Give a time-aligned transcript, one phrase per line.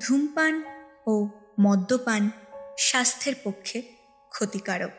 [0.00, 0.62] ধূমপান
[1.06, 1.28] ও
[1.60, 2.30] মদ্যপান
[2.78, 3.82] স্বাস্থ্যের পক্ষে
[4.30, 4.90] ক্ষতিকারক।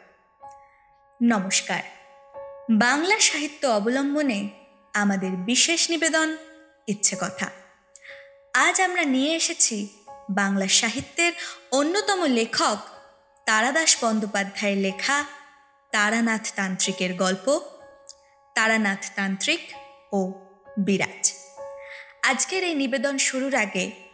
[1.23, 1.83] নমস্কার।
[2.71, 4.49] বাংলা সাহিত্য অবলম্বনে
[4.93, 6.38] আমাদের বিশেষ নিবেদন,
[6.88, 7.49] ইচ্ছে কথা।
[8.54, 11.34] আজ আমরা নিয়ে এসেছি বাংলা সাহিত্যের
[11.71, 12.77] অন্যতম লেখক
[13.45, 15.25] তারাদাস বন্দ্যোপাধ্যায়ের লেখা
[15.91, 17.59] তারানাথ তান্ত্রিকের গল্প,
[18.55, 19.59] তারানাথ তান্ত্রিক
[20.14, 20.34] ও
[20.77, 21.34] বিরাজ।
[22.23, 24.06] আজকের এই নিবেদন শুরুর আগে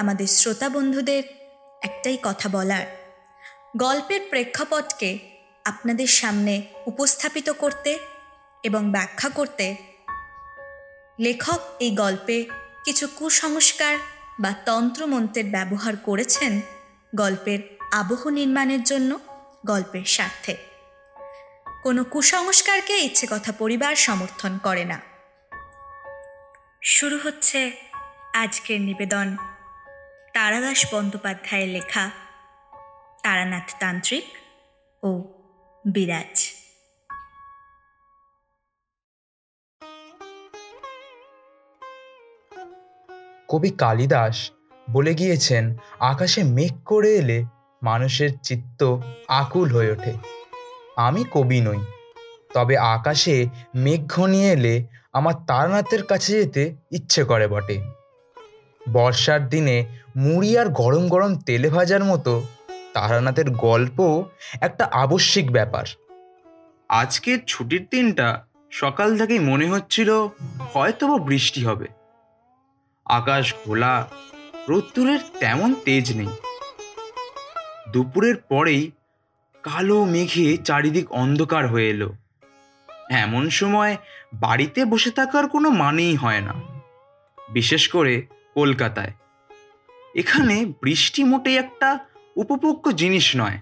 [0.00, 1.22] আমাদের শ্রোতা বন্ধুদের
[1.82, 2.86] একটাই কথা বলার।
[3.76, 5.18] গল্পের প্রেক্ষাপটকে
[5.64, 7.98] আপনাদের সামনে উপস্থাপিত করতে
[8.62, 9.76] এবং ব্যাখ্যা করতে
[11.20, 12.44] লেখক এই গল্পে
[12.84, 13.96] কিছু কুসংস্কার
[14.40, 16.60] বা তন্ত্রমন্ত্রের ব্যবহার করেছেন
[17.14, 17.58] গল্পের
[17.92, 19.18] আবহ নির্মাণের জন্য,
[19.66, 20.56] গল্পের স্বার্থে।
[21.82, 25.00] কোনো কুসংস্কারকে ইচ্ছে কথা পরিবার সমর্থন করে না।
[26.82, 27.72] শুরু হচ্ছে
[28.34, 29.36] আজকের নিবেদন।
[30.34, 32.04] তারাদাস বন্দ্যোপাধ্যায়ের লেখা
[33.22, 34.26] তারানাথ তান্ত্রিক
[35.02, 35.10] ও
[35.84, 36.36] বিরাজ।
[43.48, 44.36] কবি কালিদাস
[44.92, 45.64] বলে গিয়েছেন,
[46.00, 47.38] আকাশে মেঘ করে এলে
[47.82, 48.80] মানুষের চিত্ত
[49.28, 50.12] আকুল হয়ে ওঠে।
[50.96, 51.80] আমি কবি নই,
[52.54, 53.36] তবে আকাশে
[53.74, 54.74] মেঘ ঘনিয়ে এলে
[55.12, 57.99] আমার তারানাথের কাছে যেতে ইচ্ছে করে বটে।
[58.88, 59.86] বর্ষার দিনে
[60.16, 62.46] মুড়ি আর গরম গরম তেলে ভাজার মতো
[62.94, 64.24] তারানাথের গল্প
[64.60, 65.84] একটা আবশ্যিক ব্যাপার।
[66.88, 70.28] আজকের ছুটির দিনটা সকাল থেকেই মনে হচ্ছিল
[70.74, 71.86] হয়তো বৃষ্টি হবে।
[73.06, 74.06] আকাশ খোলা
[74.68, 76.28] রোদ্দুরের তেমন তেজ নেই।
[77.92, 78.90] দুপুরের পরেই
[79.62, 82.12] কালো মেঘে চারিদিক অন্ধকার হয়ে এলো।
[83.10, 83.96] এমন সময়
[84.34, 86.54] বাড়িতে বসে থাকার কোনো মানেই হয় না।
[87.48, 89.12] বিশেষ করে কলকাতায়।
[90.14, 91.98] এখানে বৃষ্টি মোটেই একটা
[92.36, 93.58] উপভোগ্য জিনিস নয়।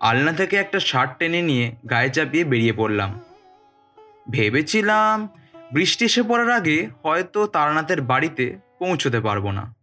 [0.00, 3.20] আলনা থেকে একটা শার্ট টেনে নিয়ে গায়ে চাপিয়ে বেরিয়ে পড়লাম।
[4.30, 5.28] ভেবেছিলাম
[5.72, 9.74] বৃষ্টি এসে পড়ার আগে হয়তো তারানাথের বাড়িতে পৌঁছতে পারব না।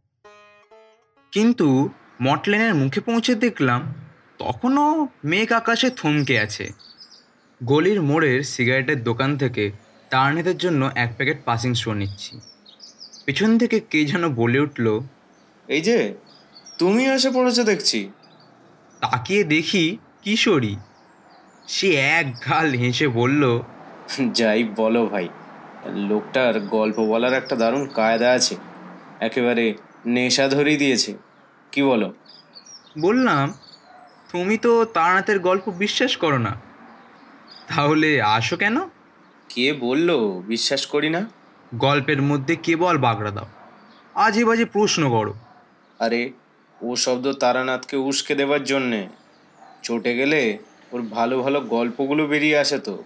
[1.31, 1.89] কিন্তু
[2.21, 3.93] মটলেনের মুখে পৌঁছে দেখলাম
[4.39, 6.69] তখনও মেঘ আকাশে থমকে আছে।
[7.63, 9.71] গলির মোড়ের সিগারেটের দোকান থেকে
[10.09, 12.39] তারানাথের জন্য এক প্যাকেট পাসিং শো নিচ্ছি।
[13.29, 14.99] পেছন থেকে কে যেন বলে উঠল
[15.67, 16.13] এই যে
[16.77, 18.09] তুমি এসে পড়েছো দেখছি।
[19.01, 20.75] তাকিয়ে দেখি কিশোরী।
[21.67, 23.59] সে এক গাল হেসে বলল
[24.31, 25.29] যাই বলো ভাই
[25.95, 28.55] লোকটার গল্প বলার একটা দারুণ কায়দা আছে
[29.19, 29.73] একেবারে
[30.05, 31.17] নেশা ধরিয়ে দিয়েছে
[31.71, 32.13] কি বলো?
[32.99, 33.53] বললাম
[34.31, 36.55] তুমি তো তারানাথের গল্প বিশ্বাস করো না।
[37.67, 38.79] তাহলে আসো কেন?
[39.49, 41.38] কে বলল বিশ্বাস করি না?
[41.75, 43.45] গল্পের মধ্যে কেবল বাগড়া দাও।
[44.15, 45.33] আজে বাজে প্রশ্ন করো।
[45.99, 46.31] আরে
[46.81, 49.07] ও শব্দ তারানাথকে উস্কে দেওয়ার জন্যে।
[49.83, 50.57] চটে গেলে
[50.91, 53.03] ওর ভালো ভালো গল্পগুলো বেরিয়ে আসে তো।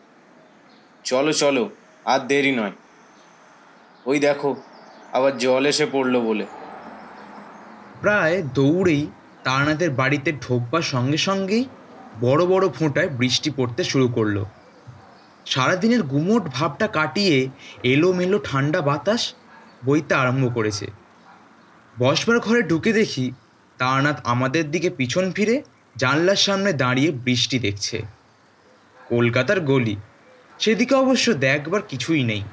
[1.04, 1.70] চলো চলো
[2.06, 2.72] আর দেরি নয়।
[4.06, 4.56] ওই দেখো
[5.14, 6.46] আবার জল এসে পড়ল বলে।
[8.02, 9.08] প্রায় দৌড়েই
[9.44, 11.66] তারানাথের বাড়িতে ঢোকবার সঙ্গে সঙ্গেই
[12.22, 14.46] বড় বড় ফোঁটায় বৃষ্টি পড়তে শুরু করল।
[15.46, 17.50] সারাদিনের গুমোট ভাবটা কাটিয়ে
[17.84, 19.34] এলোমেলো ঠান্ডা বাতাস
[19.86, 20.88] বইতে আরম্ভ করেছে।
[22.00, 23.32] বসবার ঘরে ঢুকে দেখি
[23.80, 25.64] তারানাথ আমাদের দিকে পিছন ফিরে
[25.98, 28.02] জানলার সামনে দাঁড়িয়ে বৃষ্টি দেখছে।
[29.10, 29.96] কলকাতার গলি,
[30.60, 32.44] সেদিকে অবশ্য দেখবার কিছুই নেই।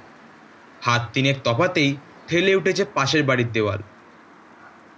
[0.83, 1.97] হাত তিনেক তফাতেই
[2.29, 3.83] ঠেলে উঠেছে পাশের বাড়ির দেওয়াল।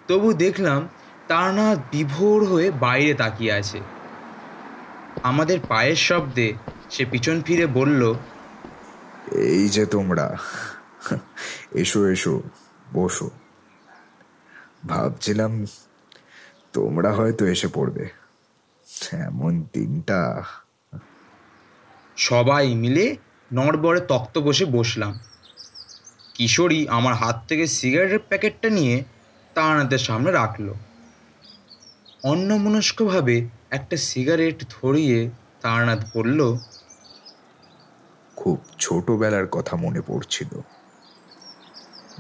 [0.08, 0.88] তবু দেখলাম
[1.28, 3.80] তারানাথ বিভোর হয়ে বাইরে তাকিয়ে আছে।
[5.22, 6.54] আমাদের পায়ের শব্দে
[6.92, 8.14] সে পিছন ফিরে বলল
[9.32, 10.36] এই যে তোমরা
[11.72, 12.42] এসো এসো
[12.94, 13.30] বসো।
[14.86, 15.64] ভাবছিলাম
[16.72, 18.08] তোমরা হয়তো এসে পড়বে।
[19.12, 20.42] এমন দিনটা।
[22.16, 23.16] সবাই মিলে
[23.52, 25.20] নড়বড়ে তক্ত বসে বসলাম।
[26.34, 29.04] কিশোরী আমার হাত থেকে সিগারেটের প্যাকেটটা নিয়ে
[29.54, 30.72] তারানাথের সামনে রাখল।
[32.24, 35.30] অন্যমনস্কভাবে একটা সিগারেট ধরিয়ে
[35.62, 36.58] তারানাথ বলল
[38.42, 40.60] খুব ছোটবেলার কথা মনে পড়ছিল।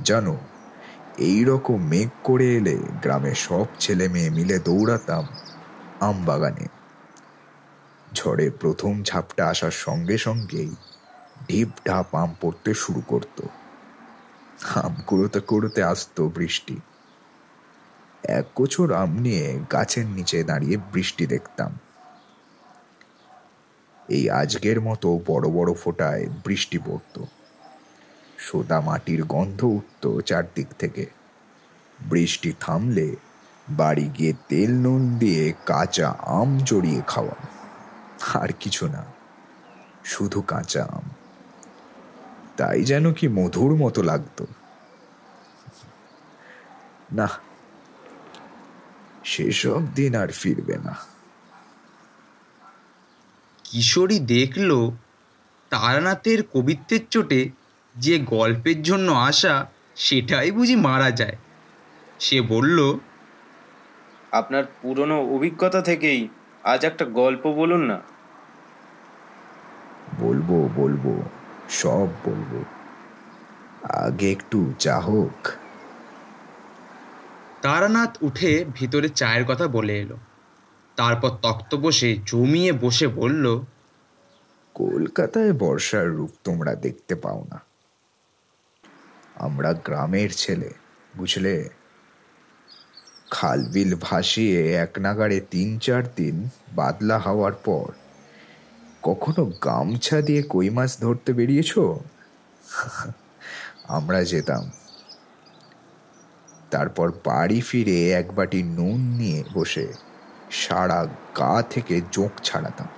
[0.04, 0.36] জানো
[1.18, 5.24] এই রকম মেঘ করে এলে গ্রামের সব ছেলে মেয়ে মিলে দৌড়াতাম
[6.00, 6.66] আম বাগানে
[8.14, 10.74] ঝড়ে প্রথম ঝাপটা আসার সঙ্গে সঙ্গেই
[11.48, 13.42] ঢিপ ঢাপ আম পড়তে শুরু করত।
[14.74, 16.76] আম কুড়োতে কুড়োতে আসতো বৃষ্টি।
[18.24, 21.78] এক গোছর আম নিয়ে গাছের নিচে দাঁড়িয়ে বৃষ্টি দেখতাম।
[24.12, 27.16] এই আজকের মতো বড় বড় ফোঁটায় বৃষ্টি পড়ত।
[28.38, 31.04] সোদা মাটির গন্ধ উঠত চারদিক থেকে।
[32.00, 33.08] বৃষ্টি থামলে
[33.70, 37.36] বাড়ি গিয়ে তেল নুন দিয়ে কাঁচা আম জড়িয়ে খাওয়া
[38.34, 39.02] আর কিছু না,
[40.04, 41.06] শুধু কাঁচা আম।
[42.56, 44.44] তাই যেন কি মধুর মতো লাগতো।
[47.12, 47.28] না
[49.24, 50.94] সেসব দিন আর ফিরবে না।
[53.72, 54.90] কিশোরী দেখল
[55.70, 57.50] তারানাথের কবিত্বের চোটে
[57.96, 59.66] যে গল্পের জন্য আসা
[59.96, 61.36] সেটাই বুঝি মারা যায়।
[62.20, 62.98] সে বলল
[64.32, 66.28] আপনার পুরনো অভিজ্ঞতা থেকেই
[66.64, 68.00] আজ একটা গল্প বলুন না?
[70.20, 71.22] বলব বলব
[71.70, 72.64] সব বলব।
[73.82, 75.48] আগে একটু চা হোক।
[77.62, 80.16] তারানাথ উঠে ভিতরে চায়ের কথা বলে এলো।
[80.96, 83.60] তারপর তক্ত বসে জমিয়ে বসে বলল,
[84.74, 87.62] কলকাতায় বর্ষার রূপ তোমরা দেখতে পাও না।
[89.34, 90.70] আমরা গ্রামের ছেলে,
[91.16, 91.68] বুঝলে?
[93.30, 97.92] খালবিল ভাসিয়ে এক নাগাড়ে তিন চার দিন বাদলা হওয়ার পর
[99.02, 101.78] কখনো গামছা দিয়ে কই মাছ ধরতে বেরিয়েছ?
[103.88, 104.70] আমরা যেতাম।
[106.70, 110.11] তারপর বাড়ি ফিরে এক বাটি নুন নিয়ে বসে
[110.52, 111.06] সারা
[111.38, 112.88] গা থেকে জোঁক ছাড়াতাম।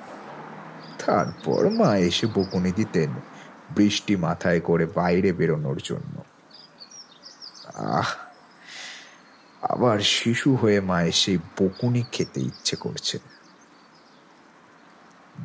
[1.06, 3.10] তারপর মা এসে বকুনি দিতেন
[3.76, 6.24] বৃষ্টি মাথায় করে বাইরে বেরোনোর জন্য।
[7.74, 8.06] আহ,
[9.62, 13.18] আবার শিশু হয়ে মায়ের সেই বকুনি খেতে ইচ্ছে করছে।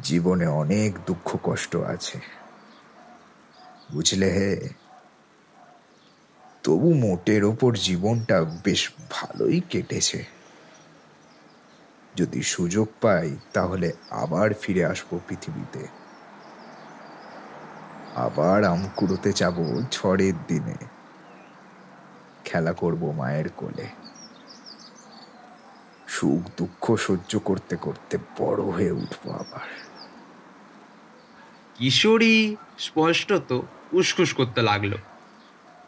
[0.04, 2.20] জীবনে অনেক দুঃখ কষ্ট আছে।
[3.92, 4.70] বুঝলে হে?
[6.64, 10.39] তবু মোটের ওপর জীবনটা বেশ ভালোই কেটেছে।
[12.16, 15.88] যদি সুযোগ পাই, তাহলে আবার ফিরে আসব পৃথিবীতে।
[18.16, 20.76] আবার আম কুড়োতে যাব ঝড়ের দিনে।
[22.46, 23.88] খেলা করব মায়ের কোলে।
[26.08, 29.68] সুখ দুঃখ সহ্য করতে করতে বড় হয়ে উঠবো আবার।
[31.76, 33.62] কিশোরী স্পষ্টত
[33.94, 34.94] উসকুস করতে লাগল।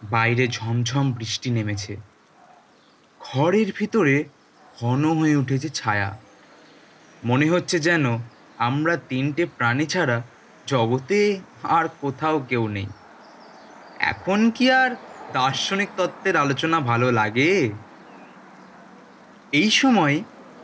[0.03, 1.97] বাইরে ঝমঝম বৃষ্টি নেমেছে।
[3.19, 4.23] ঘরের ভিতরে
[4.81, 6.09] ঘন হয়ে উঠেছে ছায়া।
[7.23, 8.05] মনে হচ্ছে যেন
[8.57, 10.17] আমরা তিনটে প্রাণী ছাড়া
[10.67, 11.19] জগতে
[11.63, 12.87] আর কোথাও কেউ নেই।
[14.11, 14.91] এখন কি আর
[15.33, 17.51] দার্শনিক তত্ত্বের আলোচনা ভালো লাগে?
[19.51, 20.15] এই সময়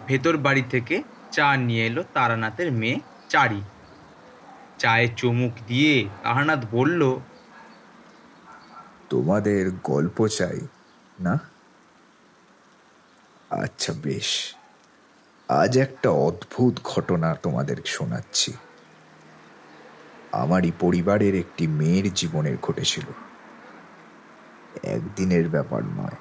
[0.08, 0.96] ভেতর বাড়ি থেকে
[1.32, 2.98] চা নিয়ে এলো তারানাথের মেয়ে
[3.30, 3.62] চারি।
[4.80, 7.02] চায়ে চুমুক দিয়ে তারানাথ বলল,
[9.10, 10.60] তোমাদের গল্প চাই,
[11.20, 11.34] না?
[13.50, 14.56] আচ্ছা বেশ।
[15.48, 18.54] আজ একটা অদ্ভুত ঘটনা তোমাদের শোনাচ্ছি।
[20.32, 23.04] আমারই পরিবারের একটি মেয়ের জীবনের ঘটেছিল।
[24.84, 26.16] একদিনের ব্যাপার নয়।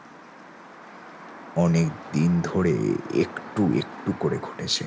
[1.56, 2.74] অনেক দিন ধরে
[3.14, 4.86] একটু একটু করে ঘটেছে।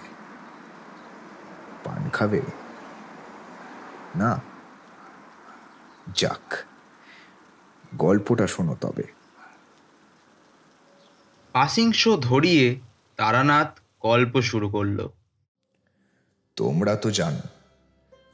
[1.84, 2.42] পান খাবে?
[4.16, 4.42] না।
[6.16, 6.58] যাক,
[7.96, 9.19] গল্পটা শোনো তবে।
[11.60, 12.80] পাসিং শো ধরিয়ে
[13.18, 15.08] তারানাথ গল্প শুরু করল।
[16.56, 17.44] তোমরা তো জানো,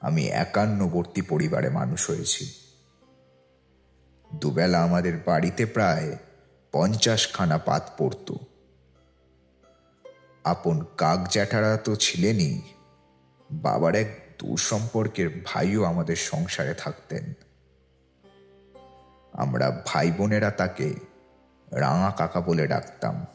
[0.01, 2.53] আমি একান্নবর্তী পরিবারে মানুষ হয়েছি।
[4.33, 6.17] দুবেলা আমাদের বাড়িতে প্রায়
[6.71, 8.33] পঞ্চাশখানা পাত পড়ত।
[10.43, 12.61] আপন কাক জ্যাঠারা তো ছিলেনই,
[13.51, 17.33] বাবার এক দূর সম্পর্কের ভাইও আমাদের সংসারে থাকতেন।
[19.33, 21.14] আমরা ভাই বোনেরা তাকে
[21.71, 23.25] রাঙা কাকা বলে ডাকতাম।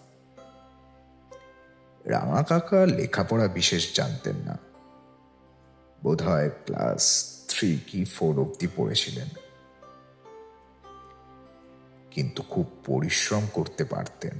[2.05, 4.59] রাঙা কাকা লেখাপড়া বিশেষ জানতেন না।
[6.03, 9.29] বোধ হয় ক্লাস থ্রি কি ফোর অব্দি পড়েছিলেন।
[12.11, 14.35] কিন্তু খুব পরিশ্রম করতে পারতেন।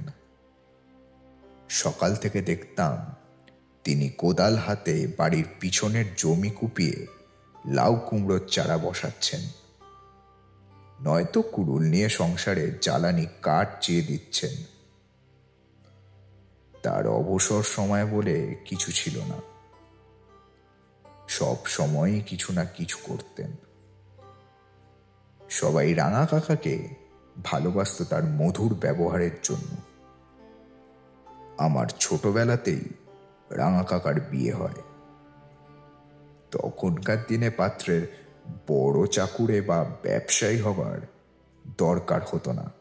[1.69, 3.15] সকাল থেকে দেখতাম
[3.83, 7.07] তিনি কোদাল হাতে বাড়ির পিছনের জমি কুপিয়ে
[7.65, 9.60] লাউ কুমড়োর চারা বসাচ্ছেন।
[11.01, 14.63] নয়তো কুড়ুল নিয়ে সংসারে জ্বালানি কাঠ চেয়ে দিচ্ছেন।
[16.83, 19.41] তার অবসর সময় বলে কিছু ছিল না।
[21.27, 23.51] সব সময়ই কিছু না কিছু করতেন।
[25.49, 26.89] সবাই রাঙা কাকাকে
[27.43, 29.77] ভালোবাসত তার মধুর ব্যবহারের জন্য।
[31.57, 32.81] আমার ছোটবেলাতেই
[33.49, 34.81] রাঙা কাকার বিয়ে হয়।
[36.51, 38.20] তখনকার দিনে পাত্রের
[38.67, 40.99] বড় চাকুরে বা ব্যবসায়ী হবার
[41.77, 42.71] দরকার হতো না।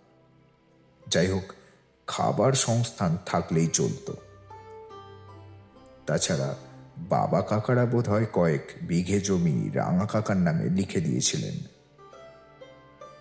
[1.09, 1.53] যাই হোক,
[2.07, 4.17] খাবার সংস্থান থাকলেই চলতো।
[6.07, 6.55] তাছাড়া
[6.99, 11.55] বাবা কাকারা বোধ হয় কয়েক বিঘে জমি রাঙা কাকার নামে লিখে দিয়েছিলেন।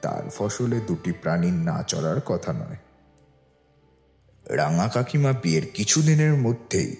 [0.01, 2.77] তার ফসলে দুটি প্রাণীর না চড়ার কথা নয়।
[4.49, 6.95] রাঙা কাকিমা বিয়ের কিছুদিনের মধ্যেই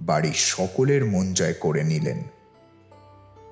[0.00, 2.22] বাড়ির সকলের মন জয় করে নিলেন।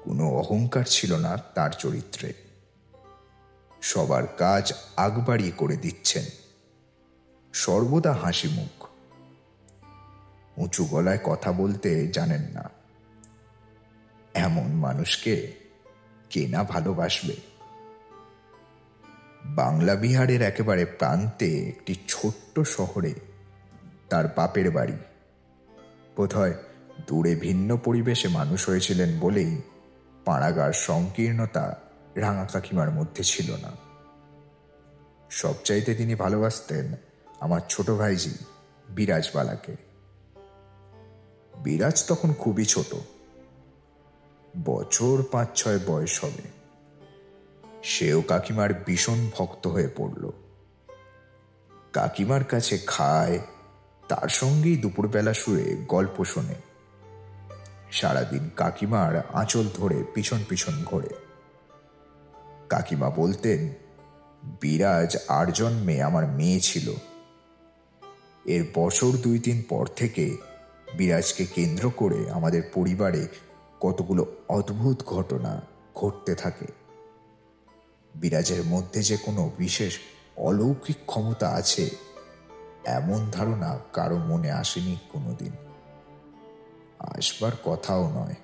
[0.05, 2.35] কোনো অহংকার ছিল না তার চরিত্রে।
[3.83, 6.25] সবার কাজ আগবাড়িয়ে করে দিচ্ছেন।
[7.53, 8.87] সর্বদা হাসি মুখ
[10.57, 12.71] উঁচু গলায় কথা বলতে জানেন না।
[14.35, 15.53] এমন মানুষকে
[16.31, 17.37] কে না ভালোবাসবে?
[19.45, 23.15] বাংলা বিহারের একেবারে প্রান্তে একটি ছোট্ট শহরে
[24.09, 24.97] তার বাপের বাড়ি।
[26.17, 26.55] বোধহয়
[27.07, 29.61] দূরে ভিন্ন পরিবেশে মানুষ হয়েছিলেন বলেই
[30.25, 31.77] পাড়াগার সংকীর্ণতা
[32.15, 33.73] রাঙা কাকিমার মধ্যে ছিল না।
[35.31, 36.95] সবচাইতে তিনি ভালোবাসতেন
[37.41, 38.35] আমার ছোট ভাইজি
[38.89, 39.77] বিরাজবালাকে।
[41.63, 42.95] বিরাজ তখন খুবই ছোট।
[44.65, 46.65] বছর পাঁচ ছয় বয়স হবে।
[47.83, 50.31] সেও কাকিমার ভীষণ ভক্ত হয়ে পড়ল।
[51.93, 53.39] কাকিমার কাছে খায়,
[54.09, 56.64] তার সঙ্গেই দুপুরবেলা শুয়ে গল্প শোনে।
[57.95, 61.09] সারাদিন কাকিমার আঁচল ধরে পিছন পিছন ঘোরে।
[62.69, 63.75] কাকিমা বলতেন,
[64.61, 66.95] বিরাজ আর জন্মে আমার মেয়ে ছিল।
[68.45, 70.37] এর বছর দুই তিন পর থেকে
[70.95, 73.29] বিরাজকে কেন্দ্র করে আমাদের পরিবারে
[73.81, 75.63] কতগুলো অদ্ভুত ঘটনা
[75.95, 76.67] ঘটতে থাকে।
[78.15, 79.99] বিরাজের মধ্যে যে কোনো বিশেষ
[80.37, 81.91] অলৌকিক ক্ষমতা আছে,
[82.85, 85.53] এমন ধারণা কারও মনে আসেনি কোনোদিন।
[87.05, 88.35] আসবার কথাও নয়।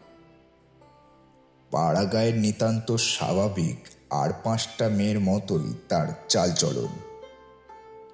[1.71, 3.79] পাড়াগায়ের নিতান্ত স্বাভাবিক
[4.11, 6.93] আর পাঁচটা মেয়ের মতোই তার চালচলন।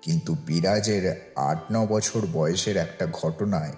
[0.02, 3.72] কিন্তু বিরাজের আট ন বছর বয়সের একটা ঘটনায়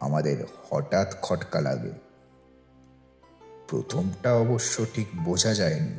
[0.00, 1.92] আমাদের হঠাৎ খটকা লাগে।
[3.68, 5.96] প্রথমটা অবশ্য ঠিক বোঝা যায়নি,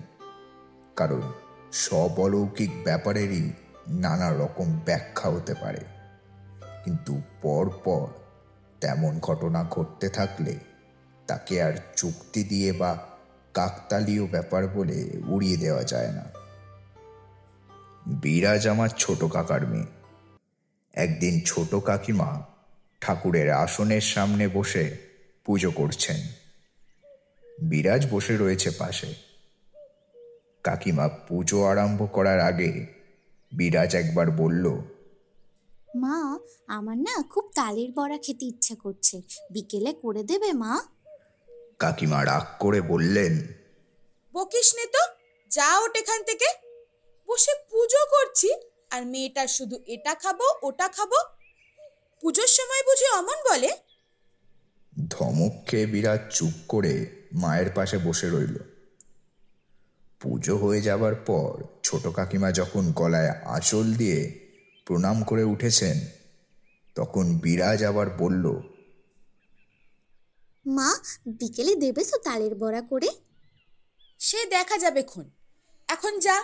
[0.95, 1.21] কারণ
[1.71, 3.51] সব অলৌকিক ব্যাপারেরই
[3.87, 5.83] নানা রকম ব্যাখ্যা হতে পারে।
[6.83, 8.22] কিন্তু পর পর
[8.83, 10.59] তেমন ঘটনা ঘটতে থাকলে
[11.27, 13.05] তাকে আর চুক্তি দিয়ে বা
[13.53, 16.23] কাকতালীয় ব্যাপার বলে উড়িয়ে দেওয়া যায় না।
[18.07, 19.85] বিরাজ আমার ছোট কাকার মেয়ে।
[20.93, 22.43] একদিন ছোট কাকিমা
[23.01, 24.97] ঠাকুরের আসনের সামনে বসে
[25.45, 26.17] পুজো করছেন।
[27.61, 29.13] বিরাজ বসে রয়েছে পাশে।
[30.63, 32.85] কাকিমা পুজো আরম্ভ করার আগে
[33.51, 34.92] বিরাজ একবার বলল
[35.95, 39.21] মা আমার না খুব তালের বড়া খেতে ইচ্ছা করছে।
[39.51, 40.81] বিকেলে করে দেবে মা?
[41.79, 43.47] কাকিমা রাগ করে বললেন
[44.33, 44.99] বকিস নে তো
[45.51, 46.45] যা ওঠ এখান থেকে।
[47.27, 48.49] বসে পুজো করছি
[48.91, 51.09] আর মেয়েটার শুধু এটা খাব ওটা খাব।
[52.21, 53.71] পুজোর সময় বুঝি অমন বলে?
[55.09, 58.57] ধমক খেয়ে বিরাট চুপ করে মায়ের পাশে বসে রইল।
[60.19, 64.42] পুজো হয়ে যাবার পর ছোট কাকিমা যখন গলায় আঁচল দিয়ে
[64.85, 65.99] প্রণাম করে উঠেছেন।
[66.95, 68.45] তখন বিরাজ আবার বলল
[70.65, 70.89] মা
[71.27, 73.09] বিকেলে দেবে তো তালের বড়া করে?
[74.19, 75.29] সে দেখা যাবে খন।
[75.87, 76.43] এখন যা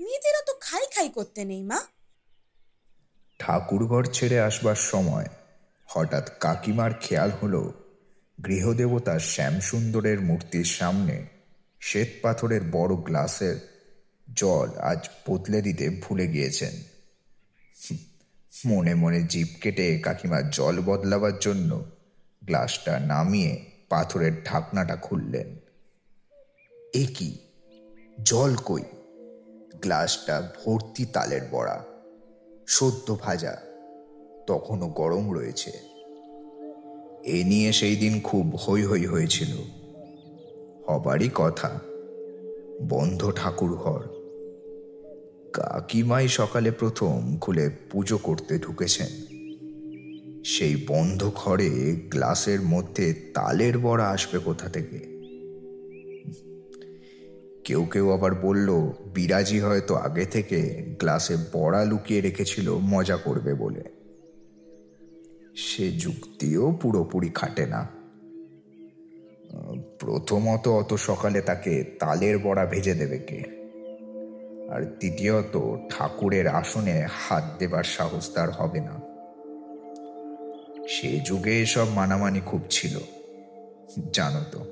[0.00, 1.80] মেয়েদেরও তো খাই খাই করতে নেই মা।
[3.38, 5.26] ঠাকুরঘর ছেড়ে আসবার সময়
[5.86, 7.72] হঠাৎ কাকিমার খেয়াল হলো
[8.44, 11.26] গৃহদেবতা শ্যামসুন্দরের মূর্তির সামনে
[11.80, 13.56] শ্বেত পাথরের বড় গ্লাসের
[14.36, 16.99] জল আজ বদলে দিতে ভুলে গিয়েছেন।
[18.66, 21.84] মনে মনে জিভ কেটে কাকিমা জল বদলাবার জন্য
[22.46, 25.56] গ্লাসটা নামিয়ে পাথরের ঢাকনাটা খুললেন।
[26.94, 27.38] এ কি?
[28.22, 28.82] জল কই?
[29.82, 31.84] গ্লাসটা ভর্তি তালের বড়া,
[32.66, 33.56] সদ্য ভাজা,
[34.46, 35.72] তখনও গরম রয়েছে।
[37.24, 39.56] এ নিয়ে সেই দিন খুব হৈ হৈ হয়েছিল।
[40.88, 41.78] হবারই কথা,
[42.82, 44.19] বন্ধ ঠাকুর ঘর
[45.52, 49.06] কাকিমাই সকালে প্রথম খুলে পুজো করতে ঢুকেছেন।
[50.44, 51.70] সেই বন্ধ ঘরে
[52.10, 55.10] গ্লাসের মধ্যে তালের বড়া আসবে কোথা থেকে?
[57.64, 63.82] কেউ কেউ আবার বলল, বিরাজি হয়তো আগে থেকে গ্লাসে বড়া লুকিয়ে রেখেছিল, মজা করবে বলে।
[65.56, 67.88] সে যুক্তিও পুরোপুরি খাটে না।
[69.98, 73.59] প্রথমত অত সকালে তাকে তালের বড়া ভেজে দেবে কে?
[74.70, 79.00] আর দ্বিতীয়ত ঠাকুরের আসনে হাত দেবার সাহস তার হবে না।
[80.88, 82.98] সে যুগে এসব মানামানি খুব ছিল,
[84.12, 84.64] জানো তো।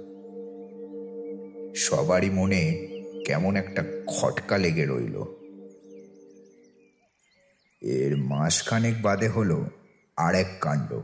[1.77, 2.89] সবারই মনে
[3.27, 5.23] কেমন একটা খটকা লেগে রইল।
[7.81, 9.67] এর মাসখানেক বাদে হলো
[10.17, 11.01] আর এক কাণ্ড।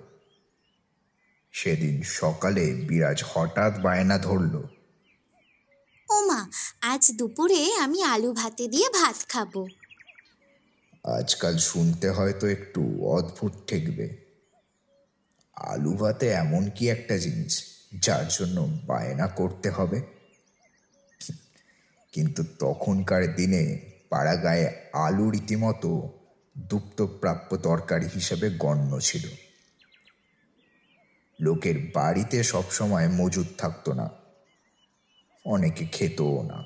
[1.53, 4.63] সেদিন সকালে বিরাজ হঠাৎ বায়না ধরল।
[6.15, 9.67] ও মা, আজ দুপুরে আমি আলু ভাতে দিয়ে ভাত খাব।
[11.05, 14.07] আজকাল শুনতে হয়তো একটু অদ্ভুত ঠেকবে।
[15.57, 17.63] আলু ভাতে এমন কি একটা জিনিস,
[17.99, 20.01] যার জন্য বায়না করতে হবে?
[22.13, 26.09] কিন্তু তখনকার দিনে পাড়া গায়ে আলু রীতিমতো
[26.59, 29.29] দুপ্তপ্রাপ্য তরকারি হিসেবে গণ্য ছিল।
[31.41, 34.24] লোকের বাড়িতে সবসময় মজুদ থাকতো না।
[35.45, 36.65] অনেকে খেতও না।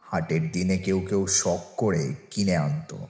[0.00, 3.08] হাটের দিনে কেউ কেউ শখ করে কিনে আনতো।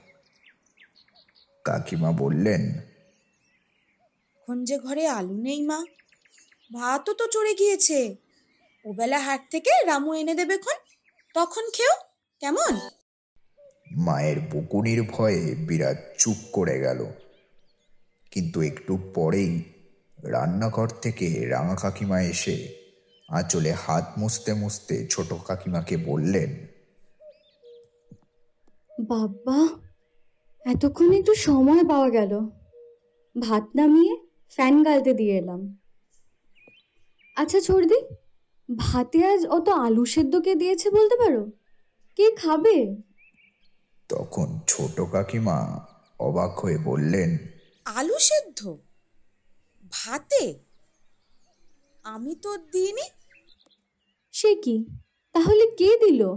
[1.63, 2.79] কাকিমা বললেন
[4.37, 5.85] এখন যে ঘরে আলু নেই মা
[6.73, 8.15] ভাতও তো চড়ে গিয়েছে।
[8.85, 10.79] ওবেলা হাট থেকে রামু এনে দেবে খন
[11.33, 11.95] তখন খেও
[12.39, 12.79] কেমন?
[13.91, 17.05] মায়ের বকুনির ভয়ে বিরাট চুপ করে গেল।
[18.31, 19.63] কিন্তু একটু পরেই
[20.23, 22.82] রান্নাঘর থেকে রাঙা কাকিমা এসে
[23.33, 26.49] আঁচলে হাত মুছতে মুছতে ছোট কাকিমাকে বললেন
[29.09, 29.59] বাবা
[30.65, 32.33] এতক্ষণ একটু সময় পাওয়া গেল।
[33.35, 34.13] ভাত নামিয়ে
[34.57, 35.61] ফ্যান গালতে দিয়ে এলাম।
[37.37, 37.99] আচ্ছা ছর্দি
[38.69, 41.41] ভাতে আজ অত আলু সেদ্ধ কে দিয়েছে বলতে পারো?
[42.15, 42.77] কে খাবে?
[44.09, 45.57] তখন ছোট কাকিমা
[46.19, 47.29] অবাক হয়ে বললেন
[47.85, 48.59] আলু সেদ্ধ?
[49.91, 50.43] ভাতে?
[52.05, 53.05] আমি তো দিইনি
[54.33, 54.85] সে কি?
[55.33, 56.27] তাহলে কে দিল?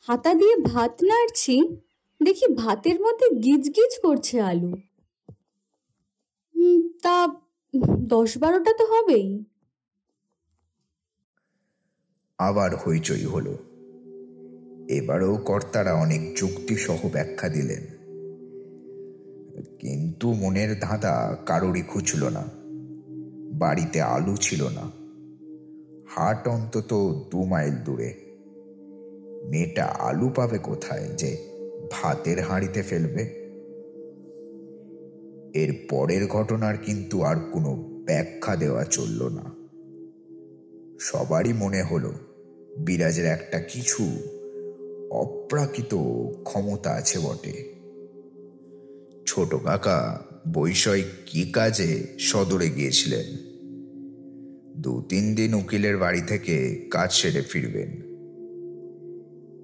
[0.00, 1.76] হাতা দিয়ে ভাত নাড়ছি,
[2.22, 4.76] দেখি ভাতের মধ্যে গিজ গিজ করছে আলু।
[7.02, 7.28] তা
[8.00, 9.44] দশ বারোটা তো হবেই।
[12.38, 13.58] আবার হইচই হলো।
[14.88, 17.86] এবারেও কর্তারা অনেক যুক্তিসহ ব্যাখ্যা দিলেন।
[19.78, 22.48] কিন্তু মনের ধাঁধা কারোরই খুঁজল না।
[23.58, 25.01] বাড়িতে আলু ছিল না।
[26.16, 28.14] হাট অন্তত দু মাইল দূরে।
[29.48, 31.36] মেয়েটা আলু পাবে কোথায় যে
[31.90, 33.22] ভাতের হাঁড়িতে ফেলবে?
[35.54, 39.44] এর পরের ঘটনার কিন্তু আর কোনো ব্যাখ্যা দেওয়া চলল না।
[41.00, 42.12] সবারই মনে হলো,
[42.78, 44.04] বিরাজের একটা কিছু
[45.10, 45.94] অপ্রাকৃত
[46.44, 47.72] ক্ষমতা আছে বটে।
[49.26, 50.20] ছোট কাকা
[50.54, 53.51] বৈষয়িক কি কাজে সদরে গিয়েছিলেন?
[54.76, 58.12] দু তিন দিন উকিলের বাড়ি থেকে কাজ সেরে ফিরবেন।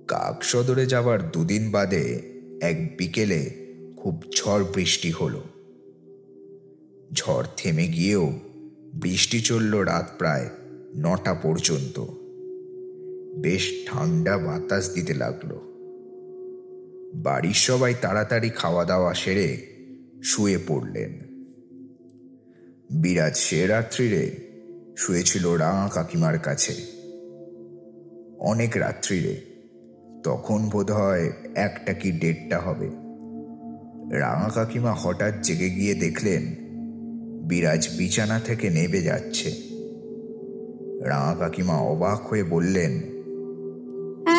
[0.09, 2.21] কাক সদরে যাবার দুদিন বাদে
[2.62, 3.51] এক বিকেলে
[3.97, 5.44] খুব ঝড় বৃষ্টি হলো।
[7.12, 8.33] ঝড় থেমে গিয়েও
[8.94, 10.49] বৃষ্টি চলল রাত প্রায়
[10.97, 12.05] নটা পর্যন্ত।
[13.38, 15.59] বেশ ঠান্ডা বাতাস দিতে লাগল।
[17.14, 19.66] বাড়ির সবাই তাড়াতাড়ি খাওয়া দাওয়া সেরে
[20.25, 21.29] শুয়ে পড়লেন।
[22.90, 24.48] বিরাজ সে রাত্রিরে
[24.99, 26.75] শুয়েছিল রাঙা কাকিমার কাছে।
[28.39, 29.41] অনেক রাত্রিরে
[30.25, 32.89] তখন বোধ হয় একটা কি দেড়টা হবে।
[34.19, 36.43] রাঙা কাকিমা হঠাৎ জেগে গিয়ে দেখলেন
[37.49, 39.51] বিরাজ বিছানা থেকে নেবে যাচ্ছে।
[41.01, 42.93] রাঙা কাকিমা অবাক হয়ে বললেন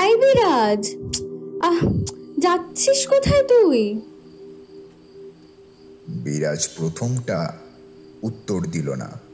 [0.04, 0.95] এই বিরাজ
[1.62, 1.80] আহ
[2.39, 4.02] যাচ্ছিস কোথায় তুই?
[6.08, 7.54] বিরাজ প্রথমটা
[8.24, 9.28] উত্তর দিল না।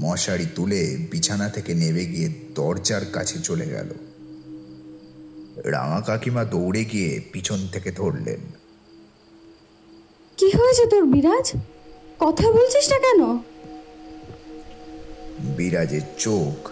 [0.00, 3.88] মশারি তুলে বিছানা থেকে নেমে গিয়ে দরজার কাছে চলে গেল।
[5.64, 8.40] রাঙা কাকিমা দৌড়ে গিয়ে পিছন থেকে ধরলেন।
[10.36, 11.52] কি হয়েছে তোর বিরাজ?
[12.20, 13.38] কথা বলছিস না কেন?
[15.56, 16.70] বিরাজের চোখ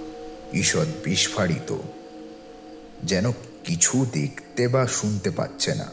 [0.55, 1.77] ঈষৎ বিস্ফারিত
[3.05, 3.33] যেন
[3.65, 5.87] কিছু দেখতে বা শুনতে পাচ্ছে না।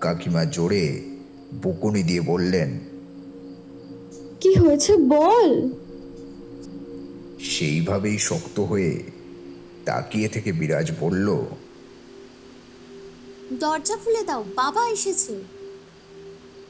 [0.00, 1.02] কাকিমা জোরে
[1.62, 2.78] বকুনি দিয়ে বললেন
[4.42, 4.96] কি হয়েছে?
[4.96, 5.70] বল।
[7.40, 9.02] সেইভাবেই শক্ত হয়ে
[9.84, 11.28] তাকিয়ে থেকে বিরাজ বলল
[13.60, 15.42] দরজা খুলে দাও বাবা এসেছে।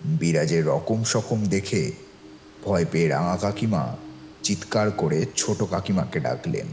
[0.04, 1.92] বিরাজের রকম সকম দেখে
[2.64, 3.96] ভয় পেয়ে রাঙা কাকিমা
[4.42, 6.66] চিৎকার করে ছোট কাকিমাকে ডাকলেন।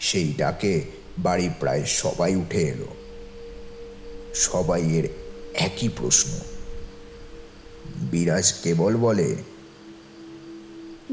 [0.00, 0.84] সেই ডাকে
[1.18, 2.86] বাড়ি প্রায় সবাই উঠে এলো।
[4.34, 5.08] সবাই এর
[5.54, 6.30] একই প্রশ্ন।
[8.10, 9.36] বিরাজ কেবল বলে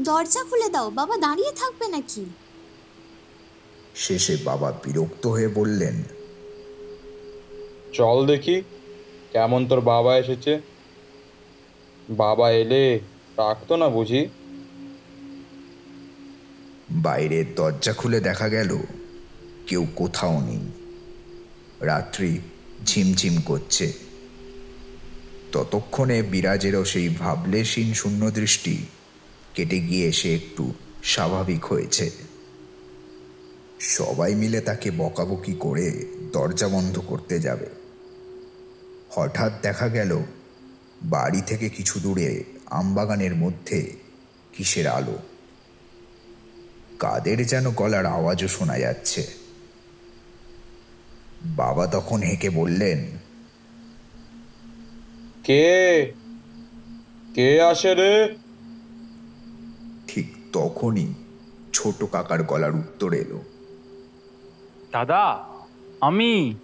[0.00, 2.24] দরজা খুলে দাও বাবা দাঁড়িয়ে থাকবে নাকি?
[3.94, 6.02] শেষে বাবা বিরক্ত হয়ে বললেন
[7.92, 8.62] চল দেখি
[9.32, 10.60] কেমন তোর বাবা এসেছে।
[12.10, 13.00] বাবা এলে
[13.36, 14.28] রাখতো না বুঝি?
[16.90, 18.78] বাইরের দরজা খুলে দেখা গেল
[19.66, 20.66] কেউ কোথাও নেই।
[21.80, 22.38] রাত্রি
[22.84, 23.92] ঝিমঝিম করছে।
[25.52, 28.86] ততক্ষণে বিরাজেরও সেই ভাবলেশীন শূন্য দৃষ্টি
[29.54, 32.10] কেটে গিয়ে সে একটু স্বাভাবিক হয়েছে।
[33.80, 37.66] সবাই মিলে তাকে বকাবকি করে দরজা বন্ধ করতে যাবে।
[39.10, 40.22] হঠাৎ দেখা গেল,
[41.02, 43.92] বাড়ি থেকে কিছু দূরে আমবাগানের মধ্যে
[44.52, 45.18] কিসের আলো।
[46.98, 49.26] কাদের যেন গলার আওয়াজও শোনা যাচ্ছে।
[51.44, 53.04] বাবা তখন হেঁকে বললেন,
[55.44, 56.12] কে?
[57.34, 58.43] কে আসে রে?
[60.54, 61.14] তখনই
[61.72, 63.42] ছোট কাকার গলার উত্তর এলো।
[64.92, 65.48] দাদা
[66.00, 66.54] আমি।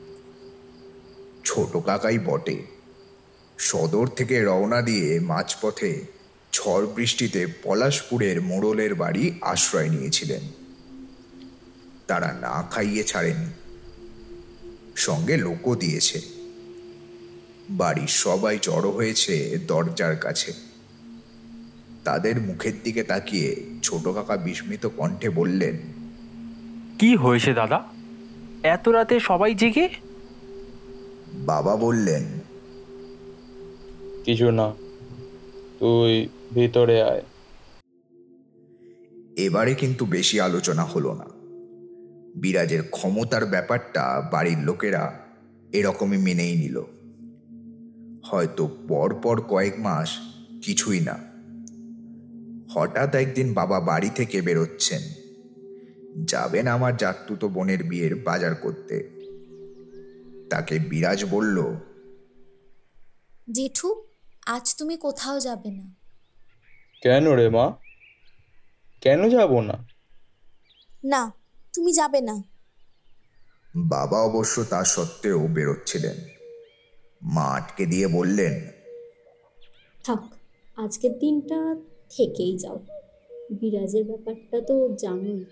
[1.45, 2.63] ছোট কাকাই বটে।
[3.59, 6.05] সদর থেকে রওনা দিয়ে মাঝপথে
[6.53, 10.41] ঝড় বৃষ্টিতে পলাশপুরের মোড়লের বাড়ি আশ্রয় নিয়েছিলেন।
[12.07, 13.47] তারা না খাইয়ে ছাড়েনি।
[14.97, 16.21] সঙ্গে লোকও দিয়েছে।
[17.71, 20.70] বাড়ির সবাই জড়ো হয়েছে দরজার কাছে।
[22.05, 25.77] তাদের মুখের দিকে তাকিয়ে ছোট কাকা বিস্মিত কণ্ঠে বললেন
[26.99, 27.85] কি হয়েছে দাদা?
[28.63, 29.89] এত রাতে সবাই জেগে?
[31.33, 32.23] বাবা বললেন
[34.25, 34.73] কিছু না
[35.79, 37.23] তুই ভিতরে আয়।
[39.37, 41.25] এবারে কিন্তু বেশি আলোচনা হলো না।
[42.41, 45.19] বিরাজের ক্ষমতার ব্যাপারটা বাড়ির লোকেরা
[45.73, 46.83] এরকমই মেনেই নিল।
[48.25, 50.11] হয়তো পর পর কয়েক মাস
[50.63, 51.30] কিছুই না।
[52.71, 55.03] হঠাৎ একদিন বাবা বাড়ি থেকে বেরোচ্ছেন।
[56.25, 59.11] যাবেন আমার জাতুতো বোনের বিয়ের বাজার করতে।
[60.51, 61.77] তাকে বিরাজ বলল
[63.53, 64.05] জেঠু
[64.47, 65.95] আজ তুমি কোথাও যাবে না।
[67.03, 67.73] কেন রে মা?
[69.01, 69.87] কেন যাব না?
[71.05, 71.33] না
[71.73, 72.43] তুমি যাবে না।
[73.77, 76.15] বাবা অবশ্য তা সত্ত্বেও বেরোচ্ছিলেন।
[77.23, 78.67] মা আটকে দিয়ে বললেন
[80.05, 80.19] থাক
[80.77, 81.77] আজকের দিনটা
[82.11, 82.79] থেকেই যাও।
[83.61, 85.45] বিরাজের ব্যাপারটা তো জানোই।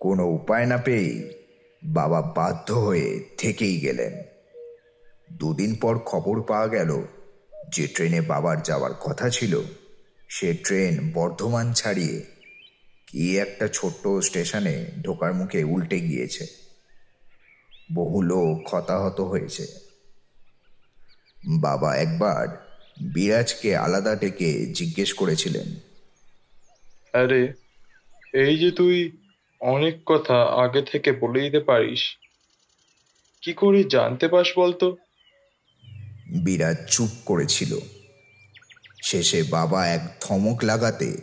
[0.00, 1.30] কোনো উপায় না পেয়েই
[1.84, 4.22] বাবা বাধ্য হয়ে থেকেই গেলেন।
[5.32, 7.02] দুদিন পর খবর পাওয়া গেল
[7.76, 9.60] যে ট্রেনে বাবার যাওয়ার কথা ছিল,
[10.28, 12.24] সে ট্রেন বর্ধমান ছাড়িয়ে
[13.06, 16.46] কি একটা ছোট্ট স্টেশনে ঢোকার মুখে উল্টে গিয়েছে।
[17.94, 19.66] বহু লোক হতাহত হয়েছে।
[21.60, 22.69] বাবা একবার
[23.00, 25.74] বিরাজকে আলাদা ডেকে জিজ্ঞেস করেছিলেন।
[27.12, 27.52] আরে
[28.32, 29.18] এই যে তুই
[29.60, 32.16] অনেক কথা আগে থেকে বলে দিতে পারিস
[33.42, 34.96] কি করে জানতে পাস বলতো?
[36.44, 37.78] বিরাজ চুপ করেছিল।
[39.02, 41.16] শেষে বাবা এক ধমক লাগাতে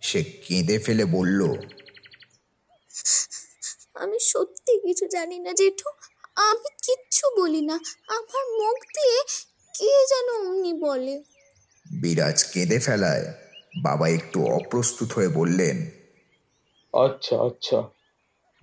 [0.00, 1.40] সে কেঁদে ফেলে বলল
[3.94, 5.88] আমি সত্যি কিছু জানি না জেঠু
[6.34, 7.74] আমি কিচ্ছু বলি না।
[8.08, 11.22] আমার মুখ দিয়ে কে যেন অমনি বলে?
[12.00, 13.34] বিরাজ কেঁদে ফেলায়।
[13.82, 15.90] বাবা একটু অপ্রস্তুত হয়ে বললেন
[16.92, 17.82] আচ্ছা আচ্ছা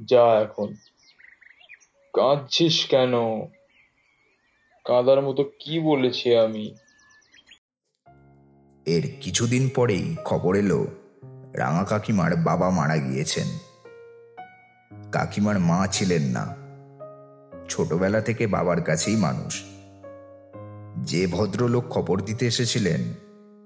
[0.06, 0.74] যা এখন।
[2.14, 3.14] কাঁদছিস কেন?
[4.86, 6.76] কাঁদার মতো কি বলেছি আমি?
[8.86, 10.88] এর কিছুদিন পরেই খবর এলো
[11.54, 13.48] রাঙা কাকিমার বাবা মারা গিয়েছেন।
[15.12, 16.56] কাকিমার মা ছিলেন না।
[17.70, 19.77] ছোটবেলা থেকে বাবার কাছেই মানুষ।
[21.04, 23.02] যে ভদ্রলোক খবর দিতে এসেছিলেন,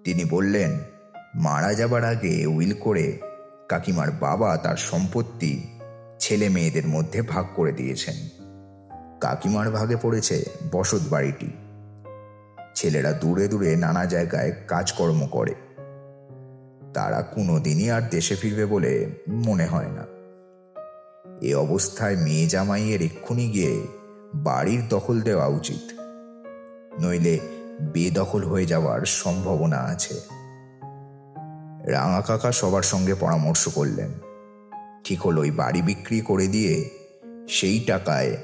[0.04, 0.80] তিনি বললেন,
[1.36, 3.20] মারা যাবার আগে উইল করে
[3.70, 5.68] কাকিমার বাবা তার সম্পত্তি
[6.20, 8.16] ছেলে মেয়েদের মধ্যে ভাগ করে দিয়েছেন।
[9.22, 11.52] কাকিমার ভাগে পড়েছে বসত বাড়িটি।
[12.76, 15.56] ছেলেরা দূরে দূরে নানা জায়গায় কাজকর্ম করে।
[16.94, 20.06] তারা কোনোদিনই আর দেশে ফিরবে বলে মনে হয় না।
[21.42, 23.88] এ অবস্থায় মেয়ে জামাইয়ের এক্ষুনি গিয়ে
[24.36, 26.01] বাড়ির দখল দেওয়া উচিত।
[27.00, 27.40] নইলে
[27.82, 30.20] বেদখল হয়ে যাওয়ার সম্ভাবনা আছে।
[31.92, 34.10] রাঙা কাকা সবার সঙ্গে পরামর্শ করলেন।
[35.04, 36.90] ঠিক হলো, ওই বাড়ি বিক্রি করে দিয়ে
[37.50, 38.38] সেই টাকায়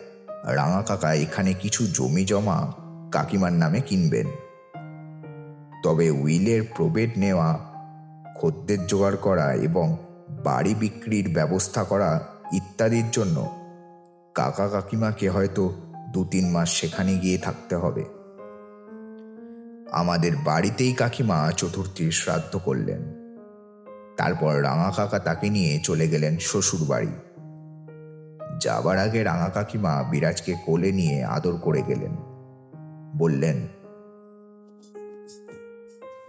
[0.46, 2.72] রাঙা কাকা এখানে কিছু জমি জমা
[3.12, 4.28] কাকিমার নামে কিনবেন।
[5.84, 7.60] তবে উইলের প্রবেট নেওয়া,
[8.36, 9.98] খদ্দের জোগাড় করা এবং
[10.30, 13.56] বাড়ি বিক্রির ব্যবস্থা করা ইত্যাদির জন্য
[14.36, 15.74] কাকা কাকিমাকে হয়তো
[16.10, 18.17] দু তিন মাস সেখানে গিয়ে থাকতে হবে।
[19.92, 23.02] আমাদের বাড়িতেই কাকিমা চতুর্থীর শ্রাদ্ধ করলেন।
[24.18, 27.08] তারপর রাঙা কাকা তাকে নিয়ে চলে গেলেন শ্বশুর বাড়ি।
[28.62, 32.16] যাবার আগে রাঙা কাকিমা বিরাজকে কোলে নিয়ে আদর করে গেলেন।
[33.18, 33.68] বললেন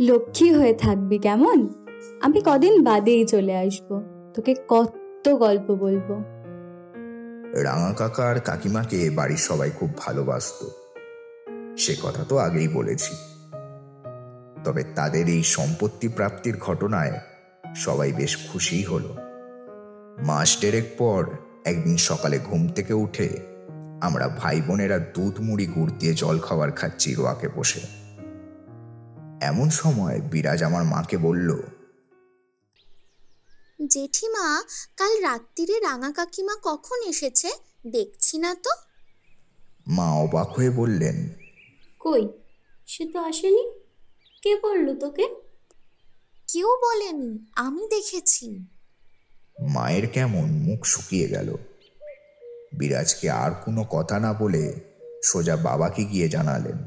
[0.00, 1.68] লক্ষ্মী হয়ে থাকবি কেমন?
[2.20, 4.02] আমি কদিন বাদেই চলে আসব।
[4.34, 6.24] তোকে কত গল্প বলব।
[7.54, 10.66] রাঙা কাকা আর কাকিমাকে বাড়ির সবাই খুব ভালোবাসত।
[11.78, 13.37] সে কথা তো আগেই বলেছি।
[14.64, 17.20] তবে তাদের এই সম্পত্তি প্রাপ্তির ঘটনায়
[17.76, 19.16] সবাই বেশ খুশিই হলো।
[20.26, 21.26] মাস ডেরেক পর
[21.64, 23.28] একদিন সকালে ঘুম থেকে উঠে
[24.00, 27.80] আমরা ভাই বোনেরা দুধ মুড়ি গুড় দিয়ে জল খাবার খাচ্ছি রোয়াকে বসে।
[29.40, 31.62] এমন সময় বিরাজ আমার মাকে বলল
[33.90, 34.62] জেঠিমা
[34.96, 37.50] কাল রাত্রিরে রাঙা কাকিমা কখন এসেছে?
[37.86, 38.70] দেখছি না তো?
[39.86, 41.28] মা অবাক হয়ে বললেন
[42.00, 42.28] কই?
[42.86, 43.77] সে তো আসেনি?
[44.42, 45.28] কে বলল তোকে?
[46.52, 48.66] কেউ বলেনি আমি দেখেছি।
[49.60, 51.56] মায়ের কেমন মুখ শুকিয়ে গেল।
[52.72, 54.72] বিরাজকে আর কোনো কথা না বলে
[55.24, 56.78] সোজা বাবাকে গিয়ে জানালেন।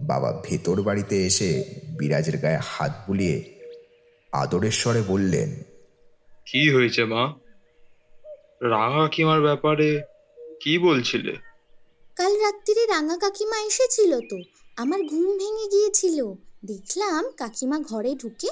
[0.00, 1.64] বাবা ভেতর বাড়িতে এসে
[1.98, 3.60] বিরাজের গায়ে হাত বুলিয়ে
[4.32, 5.62] আদরের স্বরে বললেন
[6.46, 7.34] কি হয়েছে মা?
[8.60, 10.02] রাঙা কাকিমার ব্যাপারে
[10.60, 11.36] কি বলছিলে?
[12.16, 14.36] কাল রাত্রিরে রাঙা কাকিমা এসেছিল তো
[14.76, 16.18] আমার ঘুম ভেঙে গিয়েছিল।
[16.64, 18.50] দেখলাম কাকিমা ঘরে ঢুকে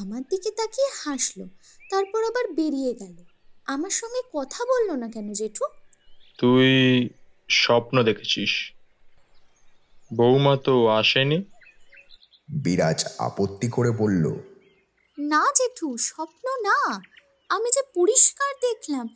[0.00, 1.44] আমার দিকে তাকিয়ে হাসলো
[1.90, 3.16] তারপর আবার বেরিয়ে গেল।
[3.66, 5.64] আমার সঙ্গে কথা বলল না কেন জেঠু?
[6.38, 6.68] তুই
[7.48, 8.52] স্বপ্ন দেখেছিস।
[10.10, 11.38] বৌমা তো আসেনি।
[12.48, 14.24] বিরাজ আপত্তি করে বলল
[15.18, 16.78] না জেঠু স্বপ্ন না।
[17.50, 19.06] আমি যে পরিষ্কার দেখলাম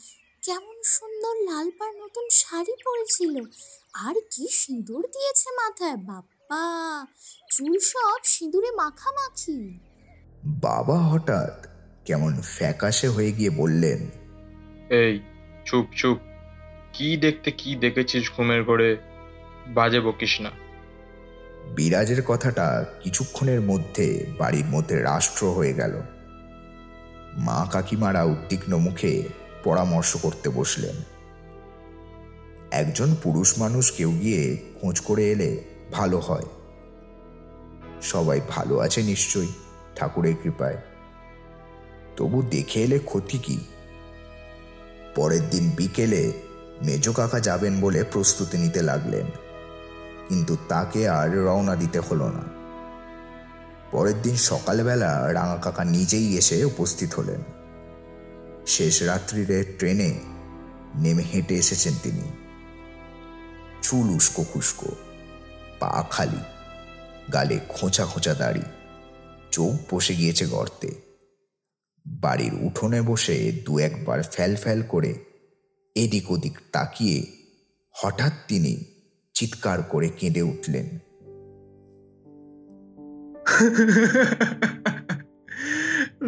[0.42, 3.35] কেমন সুন্দর লাল পাড় নতুন শাড়ি পরেছিল।
[4.07, 5.97] আর কি সিঁদুর দিয়েছে মাথায়
[6.50, 7.06] বাপ্পা
[7.50, 9.78] চুল সব সিঁদুরে মাখামাখি।
[10.44, 11.66] বাবা হঠাৎ
[12.04, 14.11] কেমন ফ্যাকাশে হয়ে গিয়ে বললেন
[14.90, 15.20] এই
[15.64, 16.18] চুপ চুপ।
[16.92, 18.96] কি দেখতে কি দেখেছিস ঘুমের ঘরে?
[19.66, 20.50] বাজে বকিস না।
[21.74, 26.02] বিরাজের কথাটা কিছুক্ষণের মধ্যে বাড়ির মধ্যে রাষ্ট্র হয়ে গেল।
[27.37, 29.28] মা কাকিমারা উদ্বিগ্ন মুখে
[29.64, 30.96] পরামর্শ করতে বসলেন।
[32.70, 36.42] একজন পুরুষ মানুষ কেউ গিয়ে খোঁজ করে এলে ভালো হয়।
[38.03, 39.53] সবাই ভালো আছে নিশ্চয়ই,
[39.96, 40.77] ঠাকুরের কৃপায়।
[42.16, 43.61] তবু দেখে এলে ক্ষতি কি?
[45.14, 46.33] পরের দিন বিকেলে
[46.83, 49.27] মেজ কাকা যাবেন বলে প্রস্তুতি নিতে লাগলেন।
[50.29, 52.42] কিন্তু তাকে আর রওনা দিতে হলো না।
[53.90, 57.42] পরের দিন সকালবেলা রাঙা কাকা নিজেই এসে উপস্থিত হলেন।
[58.66, 60.20] শেষ রাত্রিরে ট্রেনে
[60.94, 62.22] নেমে হেঁটে এসেছেন তিনি।
[63.83, 64.87] চুল উস্কো খুস্কো
[65.78, 66.40] পা খালি
[67.32, 68.62] গালে খোঁচা খোঁচা দাড়ি
[69.50, 70.90] চোখ বসে গিয়েছে গর্তে।
[72.06, 75.14] বাড়ির উঠোনে বসে দু একবার ফ্যাল ফ্যাল করে
[75.94, 77.26] এদিক ওদিক তাকিয়ে
[77.90, 78.84] হঠাৎ তিনি
[79.34, 80.98] চিৎকার করে কেঁদে উঠলেন।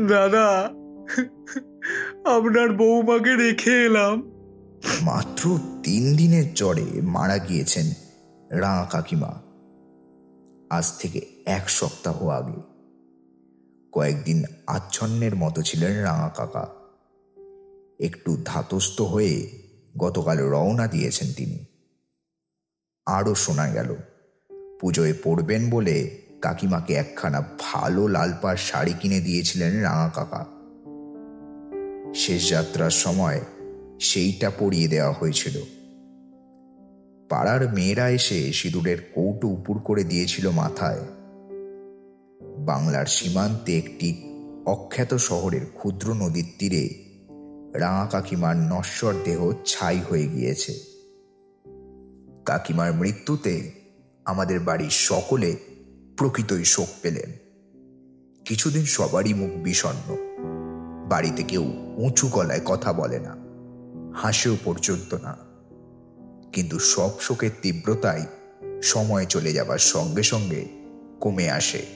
[0.09, 0.71] দাদা
[2.37, 4.31] আপনার বৌমাকে রেখে এলাম।
[5.03, 8.08] মাত্র তিন দিনের জ্বরে মারা গিয়েছেন
[8.51, 9.43] রাঙা কাকিমা।
[10.71, 12.61] আজ থেকে এক সপ্তাহ আগে।
[13.93, 16.67] কয়েকদিন আচ্ছন্নের মতো ছিলেন রাঙা কাকা।
[18.01, 19.63] একটু ধাতস্থ হয়ে
[19.99, 21.65] গতকাল রওনা দিয়েছেন তিনি।
[23.07, 23.97] আরও শোনা গেল,
[24.81, 30.47] পুজোয় পড়বেন বলে কাকিমাকে একখানা ভালো লালপার শাড়ি কিনে দিয়েছিলেন রাঙা কাকা।
[32.15, 33.41] শেষ যাত্রার সময়
[34.01, 35.78] সেইটা পরিয়ে দেওয়া হয়েছিল।
[37.29, 41.01] পাড়ার মেয়েরা এসে সিঁদুরের কৌটো উপুর করে দিয়েছিল মাথায়।
[42.59, 44.25] বাংলার সীমান্তে একটি
[44.67, 47.05] অখ্যাত শহরের ক্ষুদ্র নদীর তীরে
[47.79, 50.75] রাঙা কাকিমার নশ্বর দেহ ছাই হয়ে গিয়েছে।
[52.45, 53.71] কাকিমার মৃত্যুতে
[54.25, 55.57] আমাদের বাড়ির সকলে
[56.17, 57.33] প্রকৃতই শোক পেলেন।
[58.45, 60.17] কিছুদিন সবারই মুখ বিষণ্ণ
[61.09, 63.37] বাড়িতে কেউ উঁচু গলায় কথা বলে না,
[64.15, 65.48] হাসেও পর্যন্ত না।
[66.53, 68.27] কিন্তু সব শোকের তীব্রতাই
[68.83, 70.69] সময় চলে যাবার সঙ্গে সঙ্গে
[71.21, 71.87] কমে আসে।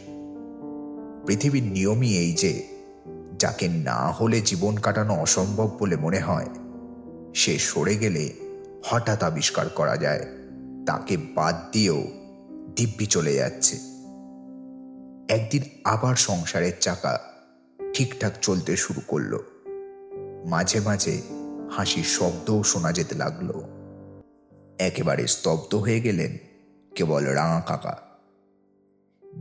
[1.26, 2.68] পৃথিবীর নিয়মই এই যে,
[3.38, 6.48] যাকে না হলে জীবন কাটানো অসম্ভব বলে মনে হয়,
[7.34, 8.32] সে সরে গেলে
[8.84, 10.26] হঠাৎ আবিষ্কার করা যায়,
[10.86, 12.04] তাকে বাদ দিয়েও
[12.76, 13.76] দিব্যি চলে যাচ্ছে।
[15.28, 17.20] একদিন আবার সংসারের চাকা
[17.94, 19.38] ঠিকঠাক চলতে শুরু করল।
[20.46, 21.22] মাঝে মাঝে
[21.76, 23.82] হাসির শব্দও শোনা যেতে লাগল।
[24.83, 26.37] একেবারে স্তব্ধ হয়ে গেলেন,
[26.95, 28.03] কেবল রাঙা কাকা।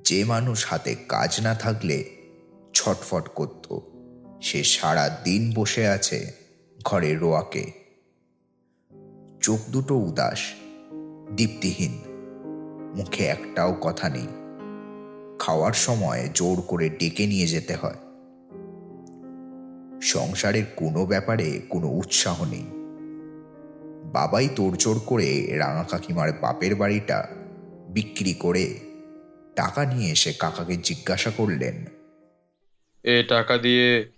[0.06, 2.04] যে মানুষ হাতে কাজ না থাকলে
[2.74, 3.80] ছটফট করত,
[4.42, 6.32] সে সারা দিন বসে আছে
[6.86, 7.72] ঘরে রোয়াকে।
[9.42, 10.40] চোখ দুটো উদাস,
[11.36, 12.02] দীপ্তিহীন,
[12.96, 14.28] মুখে একটাও কথা নেই।
[15.40, 17.98] খাওয়ার সময় জোর করে ডেকে নিয়ে যেতে হয়।
[20.02, 22.81] সংসারের কোনো ব্যাপারে কোনো উৎসাহ নেই।
[24.12, 27.28] বাবাই তোড়জোড় করে রাঙা কাকিমার বাপের বাড়িটা
[27.90, 28.80] বিক্রি করে
[29.56, 31.86] টাকা নিয়ে এসে কাকাকে জিজ্ঞাসা করলেন
[33.04, 34.12] এ টাকা দিয়ে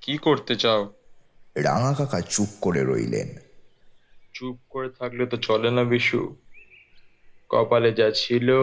[0.00, 0.92] কি করতে চাও?
[1.56, 3.28] রাঙা কাকা চুপ করে রইলেন।
[4.32, 6.36] চুপ করে থাকলে তো চলে না বিশু।
[7.48, 8.54] কপালে যা ছিল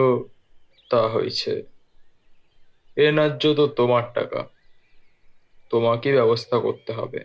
[0.90, 1.62] তা হয়েছে।
[2.96, 4.48] এ ন্যায্য তো তোমার টাকা।
[5.70, 7.24] তোমাকে ব্যবস্থা করতে হবে।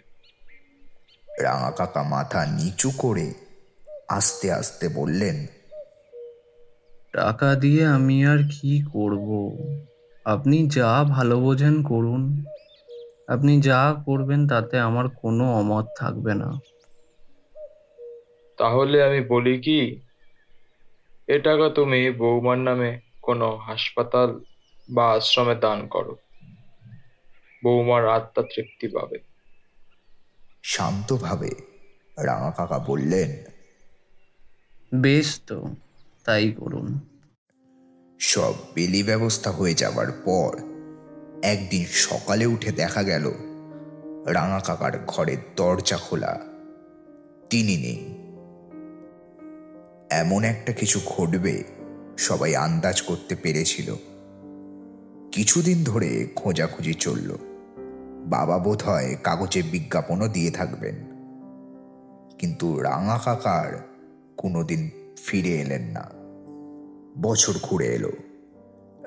[1.39, 3.33] রাঙা কাকা মাথা নিচু করে
[4.13, 5.37] আস্তে আস্তে বললেন
[7.13, 9.27] টাকা দিয়ে আমি আর কি করব?
[10.25, 12.45] আপনি যা ভালো বোঝেন করুন।
[13.27, 16.49] আপনি যা করবেন তাতে আমার কোনো অমত থাকবে না।
[18.59, 19.79] তাহলে আমি বলি কি
[21.27, 24.29] এ টাকা তুমি বৌমার নামে কোনো হাসপাতাল
[24.89, 26.13] বা আশ্রমে দান করো।
[27.63, 29.17] বৌমার আত্মা তৃপ্তি পাবে।
[30.63, 31.51] শান্তভাবে
[32.17, 33.29] রাঙা কাকা বললেন
[34.95, 35.69] বেশ তো,
[36.25, 36.99] তাই করুন।
[38.19, 40.57] সব বেলি ব্যবস্থা হয়ে যাবার পর
[41.43, 43.33] একদিন সকালে উঠে দেখা গেল,
[44.25, 46.39] রাঙা কাকার ঘরের দরজা খোলা।
[47.49, 48.13] তিনি নেই।
[50.09, 51.63] এমন একটা কিছু ঘটবে,
[52.17, 53.95] সবাই আন্দাজ করতে পেরেছিল।
[55.31, 57.37] কিছুদিন ধরে খোঁজাখুঁজি চলল।
[58.25, 60.95] বাবা বোধ হয় কাগজে বিজ্ঞাপনও দিয়ে থাকবেন।
[62.39, 63.92] কিন্তু রাঙা কাকার
[64.43, 64.89] কোনোদিন
[65.25, 66.09] ফিরে এলেন না।
[67.21, 68.11] বছর ঘুরে এলো।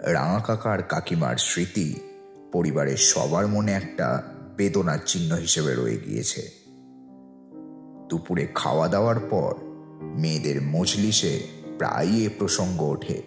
[0.02, 1.94] রাঙা কাকার কাকিমার স্মৃতি
[2.52, 4.22] পরিবারের সবার মনে একটা
[4.56, 6.50] বেদনার চিহ্ন হিসেবে রয়ে গিয়েছে।
[8.08, 9.54] দুপুরে খাওয়া দাওয়ার পর
[10.02, 11.40] মেয়েদের মজলিসে
[11.78, 13.22] প্রায়ই এ প্রসঙ্গ ওঠে।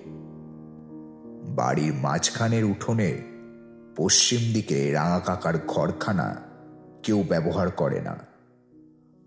[1.56, 3.22] বাড়ির মাঝখানের উঠোনে
[3.96, 6.36] পশ্চিম দিকে রাঙা কাকার ঘরখানা
[7.04, 8.16] কেউ ব্যবহার করে না।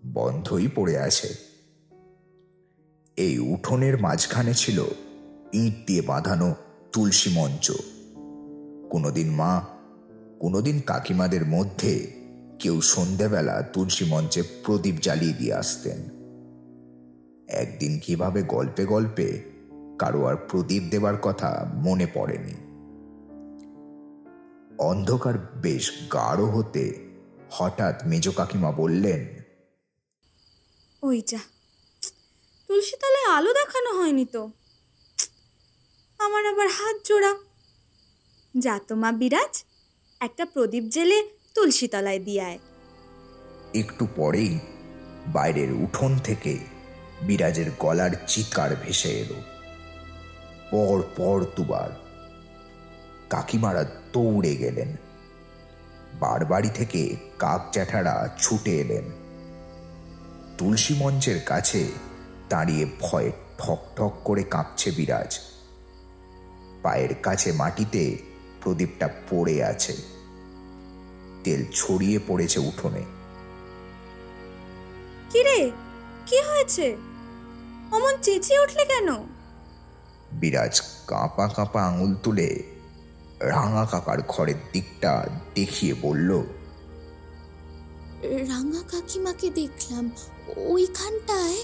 [0.05, 1.52] বন্ধই পড়ে আছে।
[3.17, 4.85] এই উঠোনের মাঝখানে ছিল
[5.53, 6.55] ইট দিয়ে বাঁধানো
[6.93, 7.71] তুলসী মঞ্চ।
[8.89, 9.65] কোনোদিন মা,
[10.39, 12.11] কোনোদিন কাকিমাদের মধ্যে
[12.59, 15.99] কেউ সন্ধেবেলা তুলসী মঞ্চে প্রদীপ জ্বালিয়ে দিয়ে আসতেন।
[17.47, 19.41] একদিন কীভাবে গল্পে গল্পে
[19.99, 22.53] কারও আর প্রদীপ দেবার কথা মনে পড়েনি।
[24.77, 27.09] অন্ধকার বেশ গাঢ় হতে
[27.51, 29.25] হঠাৎ মেজ কাকিমা বললেন,
[31.01, 31.37] ওই যা।
[32.73, 34.51] তুলসী তলায় আলো দেখানো হয়নি তো।
[36.19, 37.35] আমার আবার হাত জোড়া।
[38.57, 39.63] যা তো মা বিরাজ,
[40.19, 42.59] একটা প্রদীপ জেলে তুলসী তলায় দিয়ে
[43.73, 44.59] একটু পরেই
[45.27, 46.57] বাইরের উঠোন থেকে
[47.21, 49.35] বিরাজের গলার চিৎকার ভেসে এলো।
[50.71, 51.89] পর পর দুবার।
[53.29, 54.95] কাকিমারা দৌড়ে গেলেন।
[56.19, 59.03] বারবাড়ি থেকে কাক জ্যাঠারা ছুটে এলেন।
[60.57, 62.12] তুলসী মঞ্চের কাছে
[62.49, 65.39] দাঁড়িয়ে ভয়ে ঠক ঠক করে কাঁপছে বিরাজ।
[66.83, 68.17] পায়ের কাছে মাটিতে
[68.61, 69.93] প্রদীপটা পড়ে আছে।
[71.43, 73.03] তেল ছড়িয়ে পড়েছে উঠোনে।
[75.29, 75.71] কি রে
[76.25, 76.97] কি হয়েছে?
[77.91, 79.09] অমন চেঁচিয়ে উঠলে কেন?
[80.31, 82.63] বিরাজ কাঁপা কাঁপা আঙুল তুলে
[83.39, 86.43] রাঙা কাকার ঘরের দিকটা দেখিয়ে বলল
[88.23, 90.11] রাঙা কাকিমাকে দেখলাম।
[90.57, 91.63] ওইখানটায়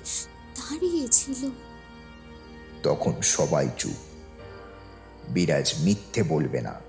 [0.56, 1.50] দাঁড়িয়েছিল।
[2.84, 3.96] তখন সবাই চুপ।
[5.30, 6.82] বিরাজ মিথ্যে বলবে না।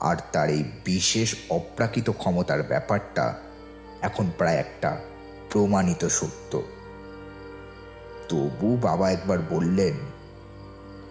[0.00, 3.40] আর তার এই বিশেষ অপ্রাকৃত ক্ষমতার ব্যাপারটা
[4.00, 5.00] এখন প্রায় একটা
[5.50, 6.62] প্রমাণিত সত্য।
[8.28, 9.94] তবু বাবা একবার বললেন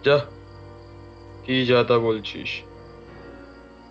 [0.04, 0.18] যা
[1.44, 2.48] কি যা তা বলছিস?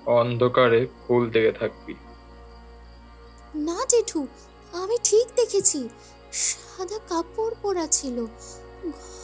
[0.06, 1.94] অন্ধকারে ফুল দেখে থাকবি।
[3.56, 4.28] না জেঠু
[4.72, 5.90] আমি ঠিক দেখেছি।
[6.82, 8.18] সাদা কাপড় পরা ছিল।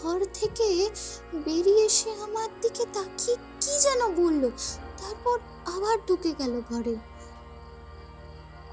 [0.02, 0.68] ঘর থেকে
[1.46, 4.44] বেরিয়ে এসে আমার দিকে তাকিয়ে কি যেন বলল
[4.98, 5.38] তারপর
[5.76, 6.96] আবার ঢুকে গেল ঘরে।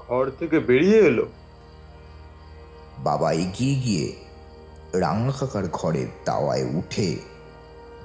[0.03, 1.25] ঘর থেকে বেরিয়ে এলো?
[3.03, 4.07] বাবা এগিয়ে গিয়ে
[4.93, 7.07] রাঙা কাকার ঘরের দাওয়ায় উঠে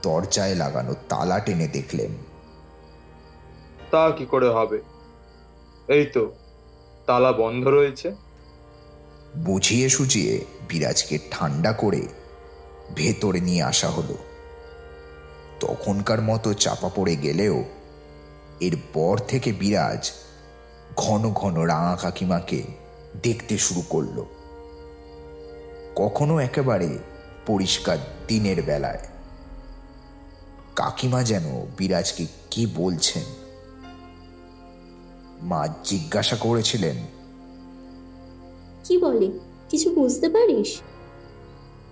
[0.02, 2.12] দরজায় লাগানো তালা টেনে দেখলেন।
[3.90, 4.78] তা কি করে হবে?
[5.88, 6.22] এই তো
[7.06, 8.08] তালা বন্ধ রয়েছে।
[9.36, 10.34] বুঝিয়ে সুঝিয়ে
[10.70, 12.02] বিরাজকে ঠান্ডা করে
[12.94, 14.16] ভেতরে নিয়ে আসা হলো।
[15.60, 17.64] তখনকার মতো চাপা পড়ে গেলেও
[18.60, 20.10] এরপর থেকে বিরাজ
[20.96, 22.62] ঘন ঘন রাঙা কাকিমাকে
[23.22, 24.24] দেখতে শুরু করল।
[25.96, 26.98] কখনো একেবারে
[27.46, 27.98] পরিষ্কার
[28.28, 29.04] দিনের বেলায়।
[30.76, 33.22] কাকিমা যেন বিরাজকে কি বলছেন?
[35.42, 36.96] মা জিজ্ঞাসা করেছিলেন,
[38.84, 39.49] কি বলে?
[39.70, 40.80] কিছু বুঝতে পারিস?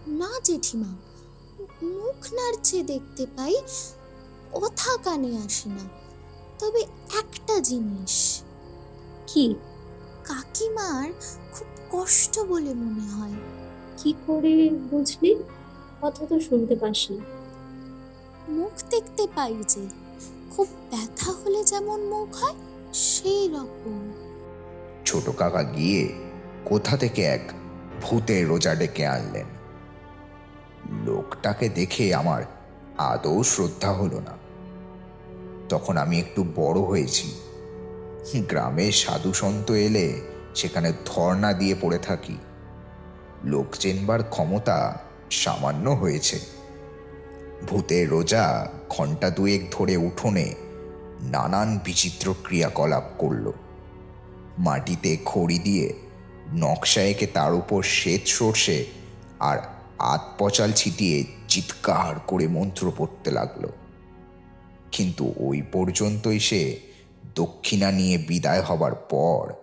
[0.07, 0.93] না জেঠিমা
[1.83, 3.57] মুখ নাড়ছে দেখতে পাই
[4.53, 5.89] কথা কানে আসে না।
[6.59, 6.81] তবে
[7.19, 8.43] একটা জিনিস।
[9.27, 9.55] কি?
[10.25, 11.13] কাকিমার
[11.53, 13.33] খুব কষ্ট বলে মনে হয়।
[13.97, 15.35] কি করে বুঝলি?
[16.03, 17.21] কথা তো শুনতে পাসনি
[18.49, 19.89] মুখ দেখতে পাই যে
[20.51, 22.55] খুব ব্যথা হলে যেমন মুখ হয়
[22.93, 24.13] সেই রকম।
[25.05, 26.13] ছোট কাকা গিয়ে
[26.65, 27.53] কোথা থেকে এক
[28.03, 29.47] ভূতের রোজা ডেকে আনলেন।
[31.05, 32.43] লোকটাকে দেখে আমার
[32.99, 34.33] আদৌ শ্রদ্ধা হলো না।
[35.69, 37.35] তখন আমি একটু বড় হয়েছি।
[38.37, 40.21] গ্রামে সাধু সন্ত এলে
[40.55, 42.37] সেখানে ধর্ণা দিয়ে পড়ে থাকি।
[43.45, 46.41] লোক চেনবার ক্ষমতা সামান্য হয়েছে।
[47.67, 50.55] ভূতের রোজা ঘণ্টা দুয়েক ধরে উঠোনে
[51.21, 53.53] নানান বিচিত্র ক্রিয়াকলাপ করল।
[54.59, 56.08] মাটিতে খড়ি দিয়ে
[56.53, 58.85] নকশা এঁকে তার উপর শ্বেত সর্ষে
[59.39, 59.59] আর
[59.99, 63.67] আত পচাল ছিটিয়ে চিৎকার করে মন্ত্র পড়তে লাগল।
[64.93, 66.81] কিন্তু ওই পর্যন্তই সে
[67.35, 69.55] দক্ষিণা নিয়ে বিদায় হবার পর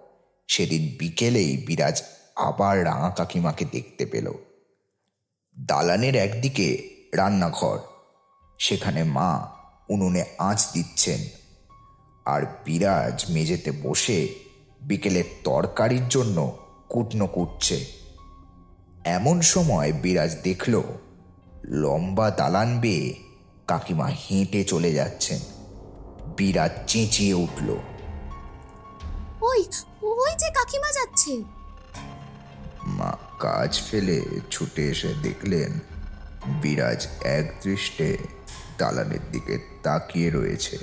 [0.47, 2.03] সেদিন বিকেলেই বিরাজ
[2.35, 4.31] আবার রাঙা কাকিমাকে দেখতে পেল।
[5.59, 7.79] দালানের একদিকে রান্নাঘর,
[8.59, 9.51] সেখানে মা
[9.89, 11.19] উনুনে আঁচ দিচ্ছেন
[12.25, 14.27] আর বিরাজ মেঝেতে বসে
[14.81, 17.85] বিকেলের তরকারির জন্য কুটনো কুটছে।
[19.05, 20.81] এমন সময় বিরাজ দেখল
[21.81, 23.07] লম্বা দালান বেয়ে
[23.67, 25.39] কাকিমা হেঁটে চলে যাচ্ছেন।
[26.37, 27.69] বিরাজ চেঁচিয়ে উঠল
[29.41, 29.61] ওই
[30.01, 31.43] ওই যে কাকিমা যাচ্ছে।
[32.87, 34.21] মা কাজ ফেলে
[34.51, 35.79] ছুটে এসে দেখলেন
[36.61, 38.17] বিরাজ এক দৃষ্টে
[38.77, 40.77] দালানের দিকে তাকিয়ে রয়েছে।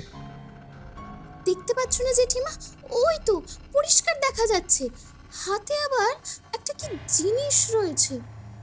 [1.45, 2.51] দেখতে পাচ্ছ না জেঠিমা?
[2.89, 3.41] ওই তো
[3.73, 4.89] পরিষ্কার দেখা যাচ্ছে।
[5.33, 6.15] হাতে আবার
[6.53, 8.15] একটা কি জিনিস রয়েছে।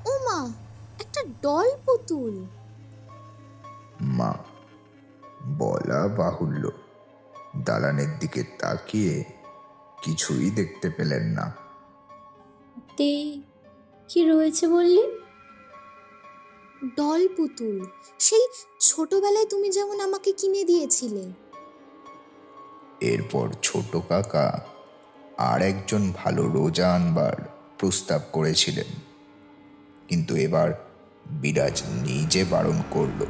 [0.07, 0.53] ও মা
[1.01, 2.47] একটা ডল পুতুল।
[4.01, 4.35] মা
[5.47, 6.71] বলা বাহুল্য।
[7.65, 9.25] দালানের দিকে তাকিয়ে
[10.03, 11.53] কিছুই দেখতে পেলেন না।
[12.97, 13.43] তে
[14.09, 15.03] কি রয়েছে বললি?
[16.97, 17.87] ডল পুতুল
[18.19, 18.49] সেই
[18.81, 21.33] ছোটবেলায় তুমি যেমন আমাকে কিনে দিয়েছিলে।
[23.01, 24.70] এরপর ছোট কাকা
[25.41, 27.33] আর একজন ভালো রোজা আনবার
[27.79, 28.85] প্রস্তাব করেছিলেন।
[30.09, 30.89] কিন্তু এবার
[31.31, 33.27] বিরাজ নিজে বারণ করল।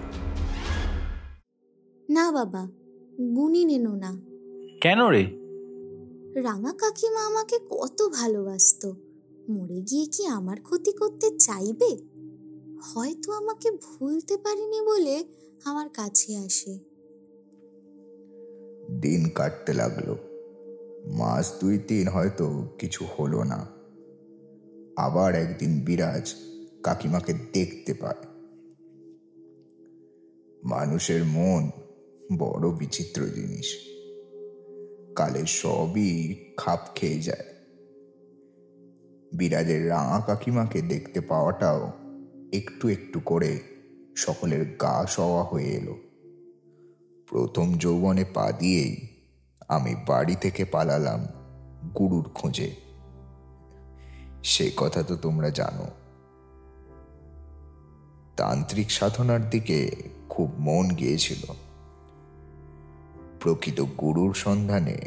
[2.10, 2.64] না বাবা
[3.34, 4.20] গুনি নেনো না।
[4.80, 5.22] কেন রে?
[6.42, 8.96] রাঙা কাকিমা আমাকে কত ভালোবাসতো।
[9.48, 11.98] মরে গিয়ে কি আমার ক্ষতি করতে চাইবে?
[12.82, 15.24] হয়তো আমাকে ভুলতে পারিনি বলে
[15.64, 16.78] আমার কাছে আসে।
[19.00, 20.29] দিন কাটতে লাগল।
[21.04, 23.66] মাস দুই তিন হয়তো কিছু হলো না।
[24.96, 26.34] আবার একদিন বিরাজ
[26.82, 28.24] কাকিমাকে দেখতে পায়।
[30.64, 31.70] মানুষের মন
[32.38, 33.76] বড় বিচিত্র জিনিস।
[35.16, 37.44] কালে সবই খাপ খেয়ে যায়।
[39.32, 41.92] বিরাজের রাঙা কাকিমাকে দেখতে পাওয়াটাও
[42.52, 43.60] একটু একটু করে
[44.16, 45.96] সকলের গা সওয়া হয়ে এলো।
[47.28, 49.09] প্রথম যৌবনে পা দিয়েই
[49.70, 51.26] আমি বাড়ি থেকে পালালাম
[51.98, 52.74] গুরুর খোঁজে।
[54.42, 55.86] সে কথা তো তোমরা জানো।
[58.36, 59.90] তান্ত্রিক সাধনার দিকে
[60.28, 61.52] খুব মন গিয়েছিল।
[63.40, 64.98] প্রকৃত গুরুর সন্ধানে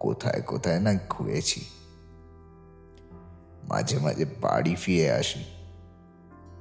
[0.00, 1.64] কোথায় কোথায় না ঘুরেছি।
[3.68, 5.44] মাঝে মাঝে বাড়ি ফিরে আসি।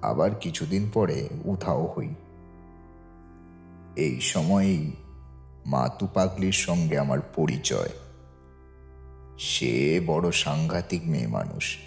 [0.02, 2.10] আবার কিছুদিন পরে উধাও হই।
[3.96, 4.92] এই সময়েই
[5.66, 7.90] মাতু পাগলির সঙ্গে আমার পরিচয়।
[9.40, 11.78] সে বড় সাংঘাতিক মেয়ে মানুষ।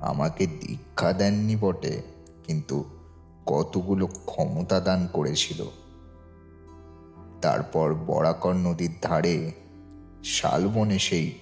[0.00, 2.02] আমাকে দীক্ষা দেননি বটে,
[2.46, 2.84] কিন্তু
[3.46, 5.64] কতগুলো ক্ষমতা দান করেছিল।
[7.42, 9.52] তারপর বরাকর নদীর ধারে
[10.24, 11.32] শালবনে সেই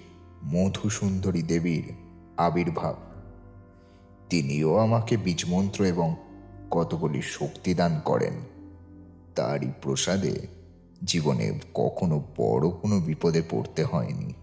[0.45, 1.93] মধুসুন্দরী দেবীর
[2.37, 2.95] আবির্ভাব।
[4.29, 6.15] তিনিও আমাকে বীজমন্ত্র এবং
[6.71, 8.33] কতগুলি শক্তি দান করেন।
[9.35, 10.54] তারই প্রসাদে
[11.05, 14.33] জীবনে কখনো বড় কোনো বিপদে পড়তে হয়নি।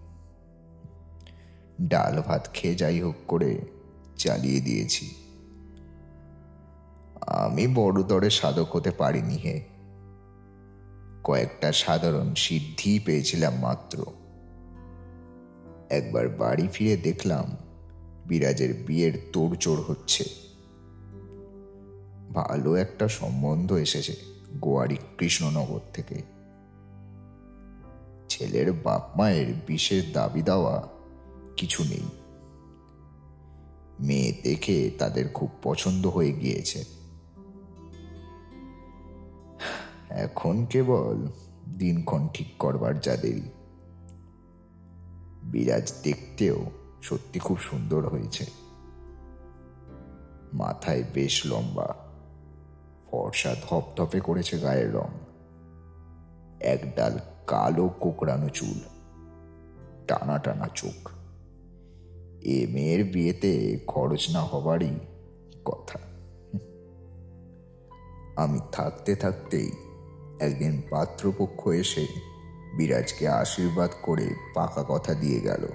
[1.83, 3.59] ডাল ভাত খেয়ে যাই হোক করে
[4.17, 5.15] চালিয়ে দিয়েছি।
[7.27, 9.65] আমি বড় দরে সাধক হতে পারিনি হে।
[11.25, 14.07] কয়েকটা সাধারণ সিদ্ধি পেয়েছিলাম মাত্র।
[15.91, 17.57] একবার বাড়ি ফিরে দেখলাম
[18.27, 20.25] বিরাজের বিয়ের তোড়জোড় হচ্ছে।
[22.35, 24.17] ভালো একটা সম্বন্ধ এসেছে
[24.61, 26.32] গোয়ারি কৃষ্ণনগর থেকে।
[28.43, 30.89] ছেলের বাপ মায়ের বিশেষ দাবি দেওয়া
[31.57, 32.03] কিছু নেই।
[34.01, 36.85] মেয়ে দেখে তাদের খুব পছন্দ হয়ে গিয়েছে।
[40.11, 41.29] এখন কেবল
[41.79, 43.43] দিনক্ষণ ঠিক করবার যা দেরি।
[45.43, 46.65] বিরাজ দেখতেও
[47.03, 48.47] সত্যি খুব সুন্দর হয়েছে।
[50.53, 51.95] মাথায় বেশ লম্বা,
[53.11, 55.09] ফর্সা ধপধপে করেছে গায়ের রং।
[56.61, 57.19] একডাল
[57.53, 58.81] কালো কোকড়ানো চুল,
[60.09, 61.11] টানা টানা চোখ।
[62.43, 64.91] এ মেয়ের বিয়েতে খরচ না হবারই
[65.65, 65.99] কথা।
[68.37, 69.73] আমি থাকতে থাকতেই
[70.41, 72.07] একদিন পাত্রপক্ষ এসে
[72.77, 75.67] বিরাজকে আশীর্বাদ করে পাকা কথা দিয়ে গেল।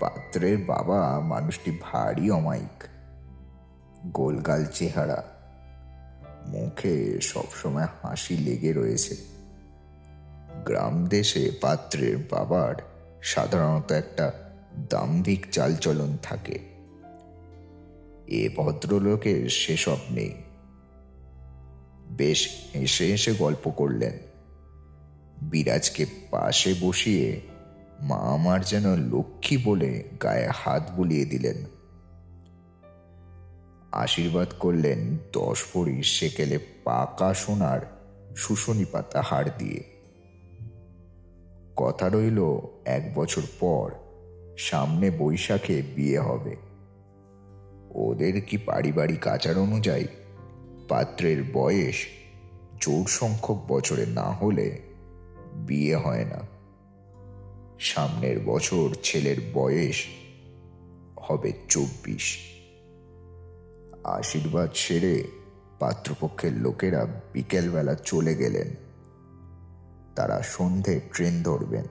[0.00, 2.84] পাত্রের বাবা মানুষটি ভারী অমায়িক,
[4.06, 5.24] গোলগাল চেহারা,
[6.46, 9.39] মুখে সবসময় হাসি লেগে রয়েছে।
[10.64, 12.74] গ্রাম দেশে পাত্রের বাবার
[13.22, 14.32] সাধারণত একটা
[14.90, 16.58] দাম্ভিক চালচলন থাকে।
[18.26, 20.34] এ ভদ্রলোকের সেসব নেই।
[22.10, 24.18] বেশ হেসে হেসে গল্প করলেন।
[25.42, 27.40] বিরাজকে পাশে বসিয়ে
[28.00, 31.64] মা আমার যেন লক্ষ্মী বলে গায়ে হাত বুলিয়ে দিলেন।
[33.92, 37.80] আশীর্বাদ করলেন দশ ভরি সেকেলে পাকা সোনার
[38.36, 39.89] শুশনি পাতা হাড় দিয়ে।
[41.82, 43.90] কথা রইল এক বছর পর
[44.58, 46.56] সামনে বৈশাখে বিয়ে হবে।
[47.94, 50.06] ওদের কি পারিবারিক আচার অনুযায়ী
[50.88, 51.94] পাত্রের বয়স
[52.80, 54.78] জোর সংখ্যক বছরে না হলে
[55.54, 56.40] বিয়ে হয় না।
[57.78, 60.04] সামনের বছর ছেলের বয়স
[61.20, 62.38] হবে চব্বিশ।
[64.04, 65.24] আশীর্বাদ সেরে
[65.78, 68.89] পাত্রপক্ষের লোকেরা বিকেলবেলা চলে গেলেন।
[70.20, 71.84] তারা সন্ধে ট্রেন ধরবেন।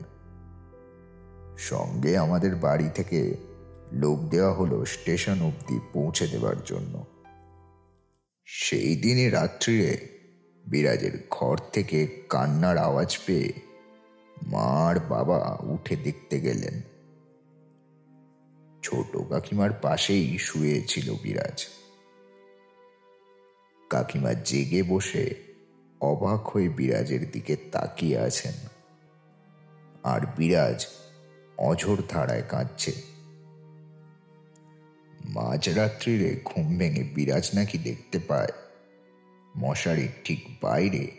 [1.58, 3.38] সঙ্গে আমাদের বাড়ি থেকে
[3.92, 7.06] লোক দেওয়া হলো স্টেশন অবধি পৌঁছে দেবার জন্য।
[8.46, 9.98] সেই দিনই রাত্রিরে
[10.68, 13.54] বিরাজের ঘর থেকে কান্নার আওয়াজ পেয়ে
[14.48, 16.82] মার বাবা উঠে দেখতে গেলেন।
[18.84, 21.68] ছোট কাকিমার পাশেই শুয়েছিল বিরাজ।
[23.90, 25.49] কাকিমা জেগে বসে
[26.02, 28.54] অবাক হয়ে বিরাজের দিকে তাকিয়ে আছেন।
[30.04, 30.88] আর বিরাজ
[31.58, 32.92] অঝোর ধারায় কাঁদছে।
[35.30, 38.48] মাঝরাত্রিরে ঘুম ভেঙে বিরাজ নাকি দেখতে পায়।
[39.58, 41.12] মশারির ঠিক বাইরে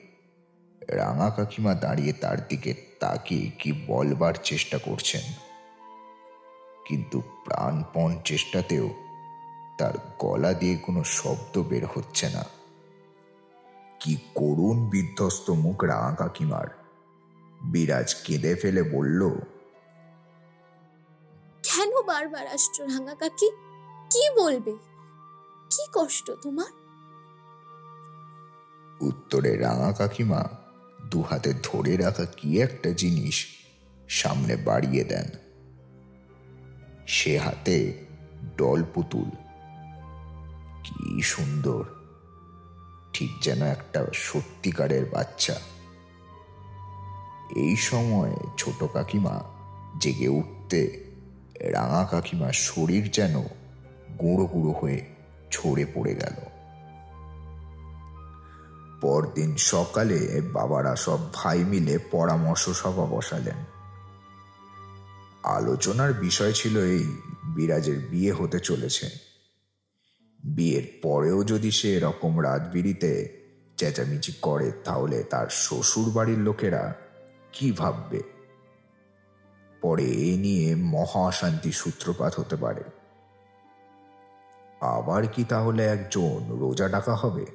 [0.89, 5.23] রাঙা কাকিমা দাঁড়িয়ে তার দিকে তাকিয়ে কি বলবার চেষ্টা করছেন।
[6.89, 8.91] কিন্তু প্রাণপণ চেষ্টাতেও
[9.79, 12.60] তার গলা দিয়ে কোনো শব্দ বের হচ্ছে না।
[14.01, 16.67] কি করুণ বিধ্বস্ত মুখ রাঙা কাকিমার।
[17.63, 19.31] বিরাজ কেঁদে ফেলে বলল
[21.63, 23.51] কেন বারবার আসছো রাঙা কাকি?
[24.11, 24.73] কি বলবে?
[25.71, 26.71] কি কষ্ট তোমার?
[29.01, 30.49] উত্তরে রাঙা কাকিমা
[31.11, 33.47] দু হাতে ধরে রাখা কি একটা জিনিস
[34.09, 35.29] সামনে বাড়িয়ে দেন।
[37.07, 38.07] সে হাতে
[38.57, 39.31] ডল পুতুল।
[40.85, 42.00] কি সুন্দর।
[43.21, 45.55] ঠিক যেন একটা সত্যিকারের বাচ্চা।
[47.57, 49.41] এই সময় ছোট কাকিমা
[50.01, 51.05] জেগে উঠতে,
[51.61, 53.41] রাঙা কাকিমার শরীর যেন
[54.21, 55.05] গুঁড়ো গুঁড়ো হয়ে
[55.51, 56.35] ছড়ে পড়ে গেল।
[59.01, 63.57] পরদিন সকালে বাবারা সব ভাই মিলে পরামর্শ সভা বসালেন।
[65.43, 69.30] আলোচনার বিষয় ছিল এই বিরাজের বিয়ে হতে চলেছে।
[70.45, 73.41] বিয়ের পরেও যদি সে এরকম রাতবিরিতে
[73.77, 76.95] চেঁচামেচি করে, তাহলে তার শ্বশুর বাড়ির লোকেরা
[77.53, 78.21] কি ভাববে?
[79.81, 82.85] পরে এ নিয়ে মহা অশান্তি সূত্রপাত হতে পারে।
[84.81, 87.47] আবার কি তাহলে একজন রোজা ডাকা হবে?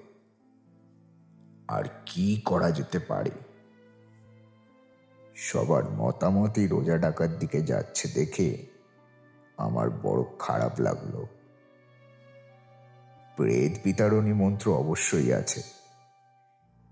[1.68, 3.32] আর কি করা যেতে পারে?
[5.36, 8.66] সবার মতামতই রোজা ডাকার দিকে যাচ্ছে দেখে
[9.58, 11.26] আমার বড় খারাপ লাগল।
[13.36, 15.64] প্রেত বিতারণী মন্ত্র অবশ্যই আছে।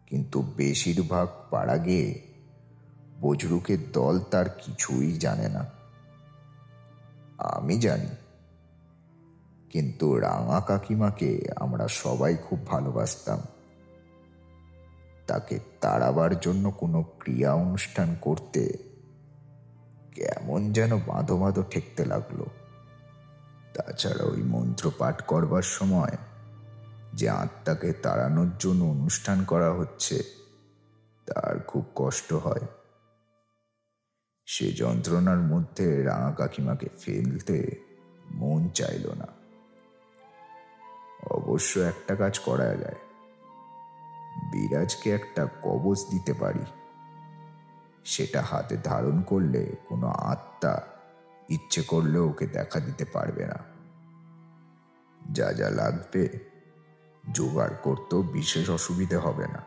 [0.08, 2.22] কিন্তু বেশিরভাগ পাড়া গিয়ে
[3.22, 5.66] বজরুকের দল তার কিছুই জানে না।
[7.38, 8.08] আমি জানি।
[9.70, 13.40] কিন্তু রাঙা কাকিমাকে আমরা সবাই খুব ভালোবাসতাম।
[15.28, 18.74] তাকে তাড়াবার জন্য কোনো ক্রিয়া অনুষ্ঠান করতে
[20.16, 22.44] কেমন যেন বাঁধো বাঁধো ঠেকতে লাগল।
[23.74, 26.18] তাছাড়া ওই মন্ত্র পাঠ করবার সময়
[27.14, 30.24] যে আত্মাকে তাড়ানোর জন্য অনুষ্ঠান করা হচ্ছে,
[31.26, 32.62] তার খুব কষ্ট হয়।
[34.46, 37.76] সে যন্ত্রণার মধ্যে রাঙা কাকিমাকে ফেলতে
[38.32, 39.28] মন চাইল না।
[41.30, 42.96] অবশ্য একটা কাজ করা যায়।
[44.52, 46.66] বিরাজকে একটা কবচ দিতে পারি।
[48.06, 50.82] সেটা হাতে ধারণ করলে কোনো আত্মা
[51.50, 53.56] ইচ্ছে করলেও ওকে দেখা দিতে পারবে না।
[55.32, 56.53] যা যা লাগবে
[57.32, 59.64] জোগাড় করতেও বিশেষ অসুবিধে হবে না।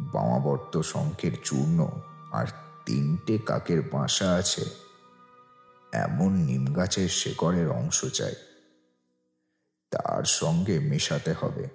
[0.00, 1.88] বামাবর্ত শঙ্খের চূর্ণ
[2.32, 2.46] আর
[2.86, 4.64] তিনটে কাকের বাসা আছে।
[5.92, 8.34] এমন নিম গাছের শেকড়ের অংশ চাই।
[9.90, 11.68] তার সঙ্গে মেশাতে হবে।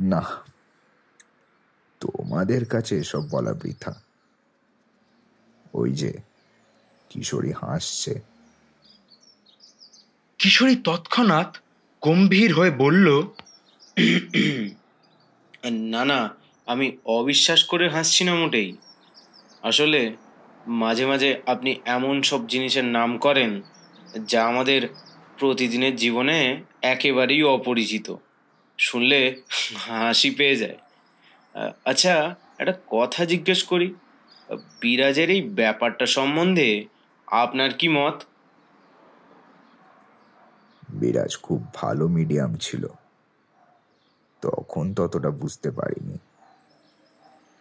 [0.00, 0.22] না,
[2.00, 4.02] তোমাদের কাছে এসব বলা বৃথা।
[5.74, 6.18] ওই যে
[7.08, 8.37] কিশোরী হাসছে।
[10.38, 11.50] কিশোরী তৎক্ষণাৎ
[12.02, 13.06] গম্ভীর হয়ে বলল
[15.92, 16.20] না না,
[16.66, 18.76] আমি অবিশ্বাস করে হাসছি না মোটেই।
[19.62, 20.00] আসলে
[20.82, 23.50] মাঝে মাঝে আপনি এমন সব জিনিসের নাম করেন
[24.26, 24.88] যা আমাদের
[25.38, 26.38] প্রতিদিনের জীবনে
[26.82, 28.06] একেবারেই অপরিচিত।
[28.78, 29.20] শুনলে
[29.76, 30.78] হাসি পেয়ে যায়।
[31.84, 32.14] আচ্ছা
[32.58, 33.94] একটা কথা জিজ্ঞেস করি।
[34.80, 36.84] বিরাজের এই ব্যাপারটা সম্বন্ধে
[37.28, 38.16] আপনার কি মত?
[40.90, 42.86] বিরাজ খুব ভালো মিডিয়াম ছিল।
[44.42, 46.18] তখন ততটা বুঝতে পারিনি।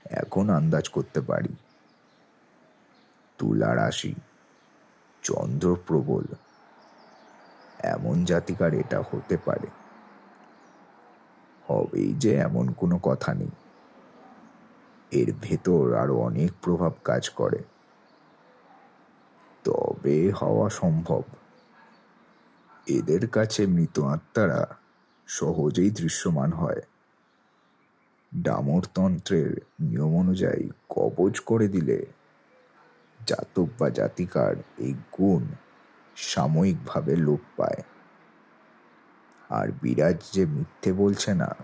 [0.06, 1.56] এখন আন্দাজ করতে পারি।
[3.38, 4.16] তুলা রাশি,
[5.24, 6.24] চন্দ্র প্রবল।
[7.80, 9.68] এমন জাতিকার এটা হতে পারে।
[11.68, 13.50] হবেই যে এমন কোনো কথা নেই।
[15.12, 17.64] এর ভেতর আরও অনেক প্রভাব কাজ করে।
[19.64, 21.22] তবে হওয়া সম্ভব।
[22.88, 24.68] এদের কাছে মৃত আত্মারা
[25.28, 26.82] সহজেই দৃশ্যমান হয়।
[28.36, 32.06] ডামরতন্ত্রের নিয়ম অনুযায়ী কবজ করে দিলে
[33.26, 35.48] জাতক বা জাতিকার এই গুণ
[36.16, 37.84] সাময়িকভাবে লোপ পায়।
[39.50, 41.56] আর বিরাজ যে মিথ্যে বলছে না,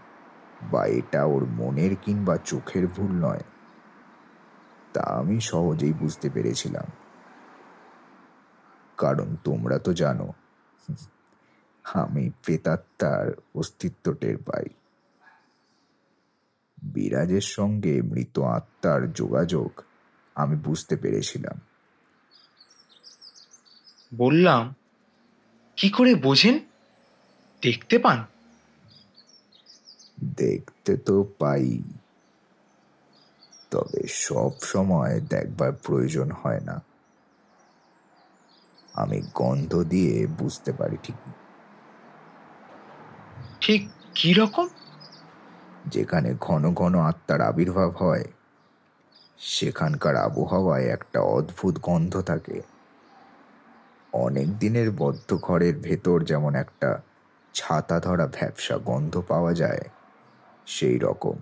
[0.71, 3.43] বা এটা ওর মনের কিংবা চোখের ভুল নয়,
[4.93, 6.85] তা আমি সহজেই বুঝতে পেরেছিলাম।
[8.97, 10.33] কারণ তোমরা তো জানো
[11.83, 14.65] আমি প্রেতাত্মার অস্তিত্ব টের পাই।
[16.83, 19.81] বিরাজের সঙ্গে মৃত আত্মার যোগাযোগ
[20.35, 21.61] আমি বুঝতে পেরেছিলাম।
[24.17, 24.75] বললাম
[25.75, 26.59] কি করে বোঝেন?
[27.61, 28.25] দেখতে পান?
[30.37, 31.83] দেখতে তো পাই।
[33.71, 36.81] তবে সব সময় দেখবার প্রয়োজন হয় না।
[38.93, 41.31] আমি গন্ধ দিয়ে বুঝতে পারি ঠিকই।
[43.63, 44.67] ঠিক কি রকম
[45.87, 48.23] যেখানে ঘন ঘন আত্মার আবির্ভাব হয়,
[49.39, 52.61] সেখানকার আবহাওয়ায় একটা অদ্ভুত গন্ধ থাকে।
[54.13, 57.01] অনেক দিনের বদ্ধ ঘরের ভেতর যেমন একটা
[57.53, 59.83] ছাতা ধরা ভ্যাবসা গন্ধ পাওয়া যায়,
[60.65, 61.33] সেই রকম।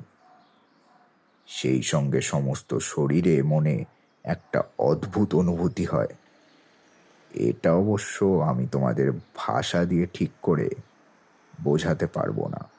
[1.47, 3.85] সেই সঙ্গে সমস্ত শরীরে মনে
[4.23, 6.13] একটা অদ্ভুত অনুভূতি হয়।
[7.31, 10.69] এটা অবশ্য আমি তোমাদের ভাষা দিয়ে ঠিক করে
[11.63, 12.69] বোঝাতে পারব না।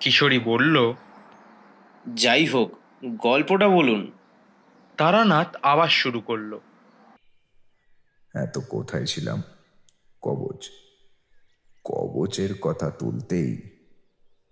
[0.00, 0.94] কিশোরী বলল
[2.14, 2.70] যাই হোক
[3.04, 4.12] গল্পটা বলুন।
[4.96, 6.58] তারানাথ আবার শুরু করল।
[8.34, 9.42] এত কোথায় ছিলাম?
[10.22, 10.70] কবচ।
[11.84, 13.62] কবচের কথা তুলতেই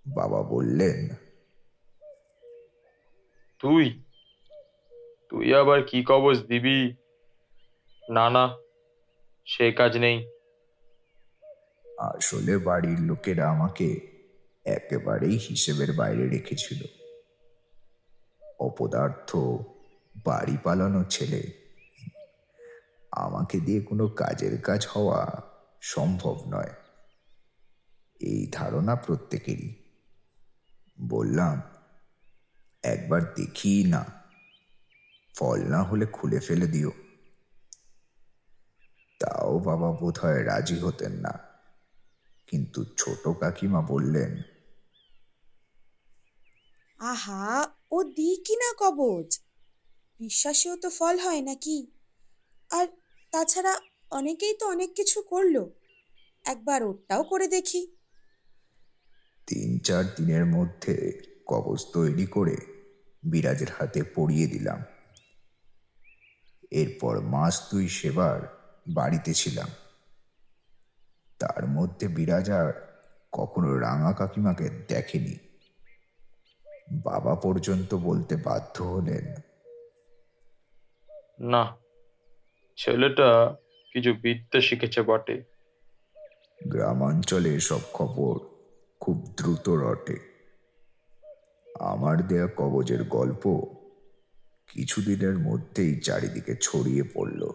[0.07, 1.15] বাবা বললেন
[3.59, 4.03] তুই?
[5.29, 6.93] তুই আবার কি কবচ দিবি?
[8.09, 8.57] না না
[9.45, 10.38] সে কাজ নেই।
[11.99, 13.99] আসলে বাড়ির লোকেরা আমাকে
[14.65, 16.83] একেবারেই হিসেবের বাইরে রেখেছিল।
[18.59, 19.35] অপদার্থ,
[20.25, 21.51] বাড়ি পালানো ছেলে।
[23.11, 25.43] আমাকে দিয়ে কোনো কাজের কাজ হওয়া
[25.81, 26.73] সম্ভব নয়।
[28.19, 29.75] এই ধারণা প্রত্যেকেরই।
[31.01, 31.61] বললাম,
[32.83, 34.05] একবার দেখি না।
[35.35, 36.91] ফল না হলে খুলে ফেলে দিও।
[39.19, 41.48] তাও বাবা বোধহয় রাজি হতেন না।
[42.49, 44.31] কিন্তু ছোট কাকিমা বললেন
[46.99, 49.39] আহা ও দিই কি না কবজ?
[50.19, 51.87] বিশ্বাসেও তো ফল হয় নাকি?
[52.71, 52.87] আর
[53.31, 53.79] তাছাড়া
[54.11, 55.65] অনেকেই তো অনেক কিছু করল।
[56.45, 57.87] একবার ওরটাও করে দেখি।
[59.47, 60.95] তিন চার দিনের মধ্যে
[61.47, 62.57] কবচ তৈরি করে
[63.23, 64.83] বিরাজের হাতে পরিয়ে দিলাম।
[66.71, 68.39] এরপর মাস দুই সেবার
[68.87, 69.69] বাড়িতে ছিলাম।
[71.39, 72.89] তার মধ্যে বিরাজার
[73.31, 75.37] কখনো রাঙা কাকিমাকে দেখেনি।
[76.91, 79.33] বাবা পর্যন্ত বলতে বাধ্য হলেন।
[81.39, 81.77] না
[82.77, 83.55] ছেলেটা
[83.93, 85.43] কিছু বিদ্যা শিখেছে বটে।
[86.67, 88.39] গ্রামাঞ্চলে সব খবর
[88.99, 90.17] খুব দ্রুত রটে।
[91.79, 93.73] আমার দেয়া কবজের গল্প
[94.67, 97.49] কিছুদিনের মধ্যেই চারিদিকে ছড়িয়ে পড়ল।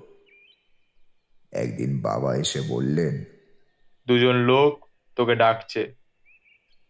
[1.53, 3.34] একদিন বাবা এসে বললেন
[4.07, 5.95] দুজন লোক তোকে ডাকছে।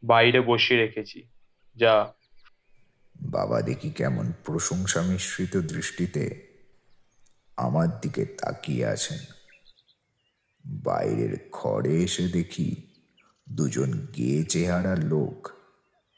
[0.04, 1.28] বাইরে বসিয়ে রেখেছি।
[1.76, 2.14] যা।
[3.22, 6.54] বাবা দেখি কেমন প্রশংসা মিশ্রিত দৃষ্টিতে
[7.56, 9.18] আমার দিকে তাকিয়ে আছেন।
[10.64, 12.94] বাইরের ঘরে এসে দেখি
[13.48, 15.50] দুজন গেয়ে চেহারার লোক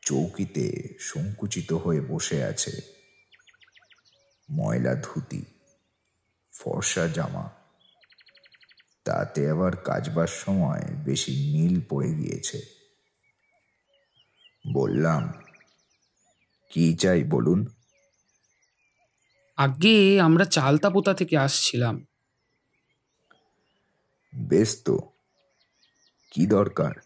[0.03, 2.71] চৌকিতে সংকুচিত হয়ে বসে আছে।
[4.51, 5.45] ময়লা ধুতি,
[6.53, 7.56] ফর্সা জামা
[9.07, 12.63] তাতে আবার কাজবার সময় বেশি নীল পড়ে গিয়েছে।
[14.73, 15.33] বললাম
[16.71, 17.67] কি চাই বলুন?
[19.57, 22.07] আগে আমরা চালতা চালতাপোতা থেকে আসছিলাম।
[24.37, 24.99] বেশ তো
[26.33, 27.01] কি দরকার?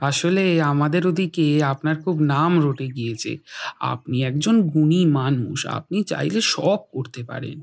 [0.00, 3.38] আসলে আমাদের ওদিকে আপনার খুব নাম রটে গিয়েছে।
[3.80, 7.62] আপনি একজন গুণী মানুষ আপনি চাইলে সব করতে পারেন।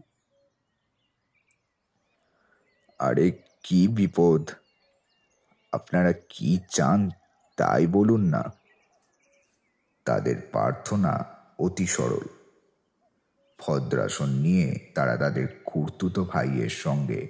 [2.99, 3.31] আরে
[3.63, 4.49] কি বিপদ?
[5.71, 7.09] আপনারা কি চান
[7.57, 8.43] তাই বলুন না।
[10.05, 11.25] তাদের প্রার্থনা
[11.59, 12.27] অতি সরল।
[13.59, 17.27] ভদ্রাসন নিয়ে তারা তাদের খুর্তুতো ভাইয়ের সঙ্গে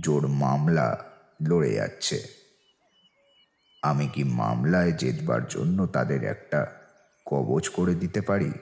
[0.00, 1.04] জোর মামলা
[1.48, 2.24] লড়ে যাচ্ছে।
[3.82, 6.80] আমি কি মামলায় জেতবার জন্য তাদের একটা
[7.26, 8.52] কবচ করে দিতে পারি?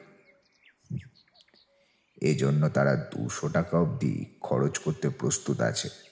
[2.22, 6.11] এজন্য তারা দুশো টাকা অবধি খরচ করতে প্রস্তুত আছে।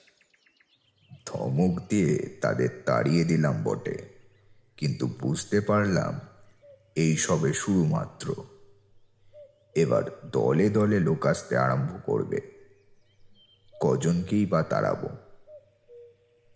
[1.25, 3.97] ধমক দিয়ে তাদের তাড়িয়ে দিলাম বটে।
[4.77, 6.19] কিন্তু বুঝতে পারলাম
[6.95, 8.35] এই সবে শুরু মাত্র
[9.75, 12.41] এবার দলে দলে লোক আসতে আরম্ভ করবে।
[13.79, 15.09] কজনকেই বা তাড়াবো।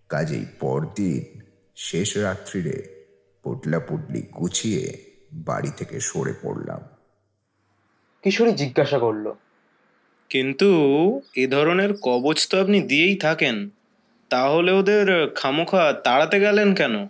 [0.10, 1.42] কাজেই পরদিন
[1.76, 3.06] শেষ রাত্রিরে
[3.44, 4.98] পুটলা পুটলি গুছিয়ে
[5.34, 6.82] বাড়ি থেকে সরে পড়লাম।
[8.24, 9.34] কিশোরী জিজ্ঞাসা করল
[10.30, 10.70] কিন্তু
[11.36, 13.70] এ ধরনের কবচ তো আপনি দিয়েই থাকেন।
[14.30, 17.08] তাহলে ওদের খামোখা তাড়াতে গেলেন কেন?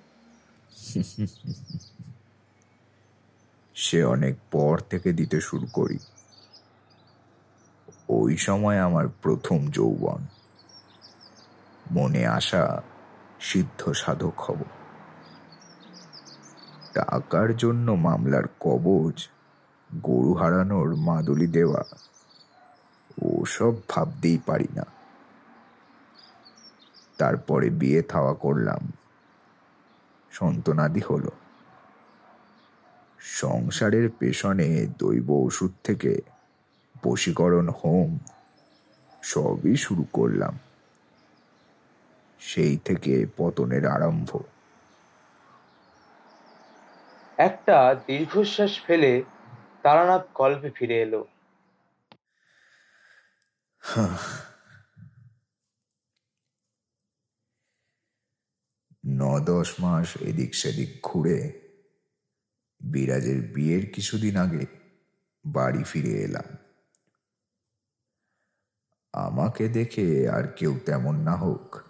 [3.76, 5.97] সে অনেক পর থেকে দিতে শুরু করি।
[8.09, 10.26] ওই সময় আমার প্রথম যৌবন।
[11.91, 12.82] মনে আসা
[13.39, 14.59] সিদ্ধ সাধক হব।
[16.93, 19.28] টাকার জন্য মামলার কবজ,
[20.01, 21.84] গরু হারানোর মাদুলি দেওয়া,
[23.22, 24.95] ওসব ভাবতেই পারি না।
[27.18, 28.91] তারপরে বিয়ে থাওয়া করলাম।
[30.32, 31.32] সন্তনাদি হলো।
[33.20, 36.22] সংসারের পেছনে দৈব ওষুধ থেকে
[37.03, 38.18] বশীকরণ হোম
[39.24, 40.59] সবই শুরু করলাম।
[42.39, 44.38] সেই থেকে পতনের আরম্ভ।
[47.38, 49.24] একটা দীর্ঘশ্বাস ফেলে
[49.84, 51.26] তারানাথ গল্পে ফিরে এলো।
[53.99, 54.45] ন
[59.20, 61.51] দশ মাস এদিক সেদিক ঘুরে
[62.82, 64.66] বিরাজের বিয়ের কিছুদিন আগে
[65.45, 66.57] বাড়ি ফিরে এলাম।
[69.13, 71.84] আমাকে দেখে আর কেউ তেমন না হোক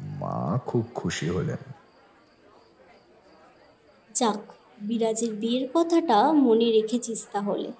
[0.00, 1.56] মা খুব খুশি হলেন।
[4.14, 7.72] যাক বিরাজের বিয়ের কথাটা মনে রেখেছিস তাহলে।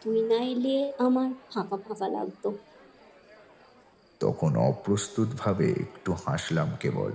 [0.00, 2.58] তুই না এলে আমার ফাঁকা ফাঁকা লাগতো।
[4.20, 7.12] তখন অপ্রস্তুতভাবে একটু হাসলাম কেবল।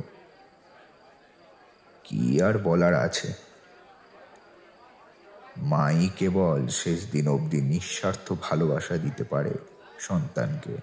[2.05, 3.33] কি আর বলার আছে?
[5.57, 9.53] মাই কেবল শেষ দিন অবধি নিঃস্বার্থ ভালোবাসা দিতে পারে
[9.99, 10.77] সন্তানকে।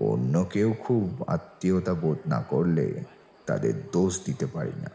[0.00, 3.04] অন্য কেউ খুব আত্মীয়তা বোধ না করলে
[3.46, 4.90] তাদের দোষ দিতে পারি না।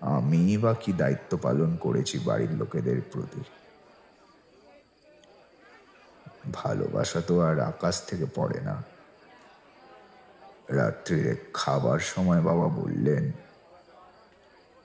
[0.00, 3.42] আমি বা কি দায়িত্ব পালন করেছি বাড়ির লোকেদের প্রতি?
[6.52, 8.93] ভালোবাসা তো আর আকাশ থেকে পড়ে না।
[10.68, 13.32] রাত্রিরে খাবার সময় বাবা বললেন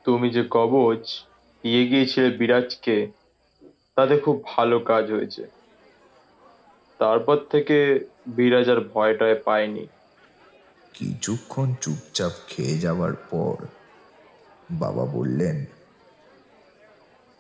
[0.05, 1.23] তুমি যে কবচ
[1.63, 3.11] দিয়ে গিয়েছিলে বিরাজকে
[3.95, 5.47] তাতে খুব ভালো কাজ হয়েছে।
[6.99, 9.87] তারপর থেকে বিরাজ আর ভয়টায় পায়নি।
[10.93, 13.65] কিছুক্ষণ চুপচাপ খেয়ে যাওয়ার পর
[14.71, 15.65] বাবা বললেন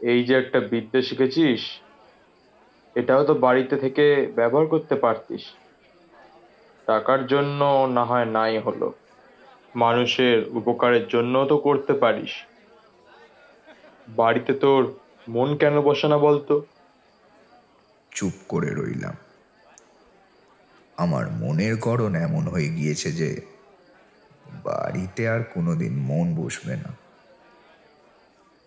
[0.01, 1.79] এই যে একটা বিদ্যা শিখেছিস
[2.95, 5.53] এটাও তো বাড়িতে থেকে ব্যবহার করতে পারতিস।
[6.89, 8.93] টাকার জন্য না হয় নাই হলো।
[9.75, 12.33] মানুষের উপকারের জন্য তো করতে পারিস।
[14.09, 14.93] বাড়িতে তোর
[15.27, 16.65] মন কেন বসে না বলতো?
[18.11, 19.15] চুপ করে রইলাম।
[20.97, 23.41] আমার মনের গড়ন এমন হয়ে গিয়েছে যে
[24.63, 26.91] বাড়িতে আর কোনোদিন মন বসবে না।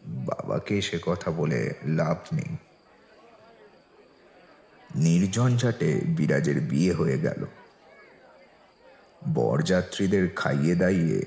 [0.04, 2.56] বাবাকে সে কথা বলে লাভ নেই।
[4.94, 7.44] নির্ঝঞ্ঝাটে বিরাজের বিয়ে হয়ে গেল।
[9.28, 11.26] বরযাত্রীদের খাইয়ে দাইয়ে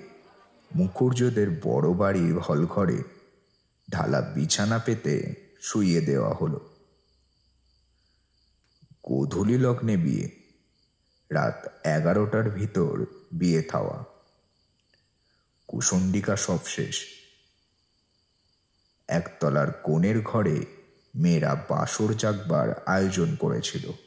[0.76, 3.04] মুখুর্যদের বড় বাড়ির হলঘরে
[3.92, 6.70] ঢালা বিছানা পেতে শুইয়ে দেওয়া হলো।
[9.04, 10.30] গোধূলি লগ্নে বিয়ে,
[11.32, 14.04] রাত এগারোটার ভিতর বিয়ে থাওয়া।
[15.68, 17.06] কুসন্ডিকা সব শেষ।
[19.08, 20.66] একতলার কোণের ঘরে
[21.16, 24.05] মেয়েরা বাসর জাগবার আয়োজন করেছিল।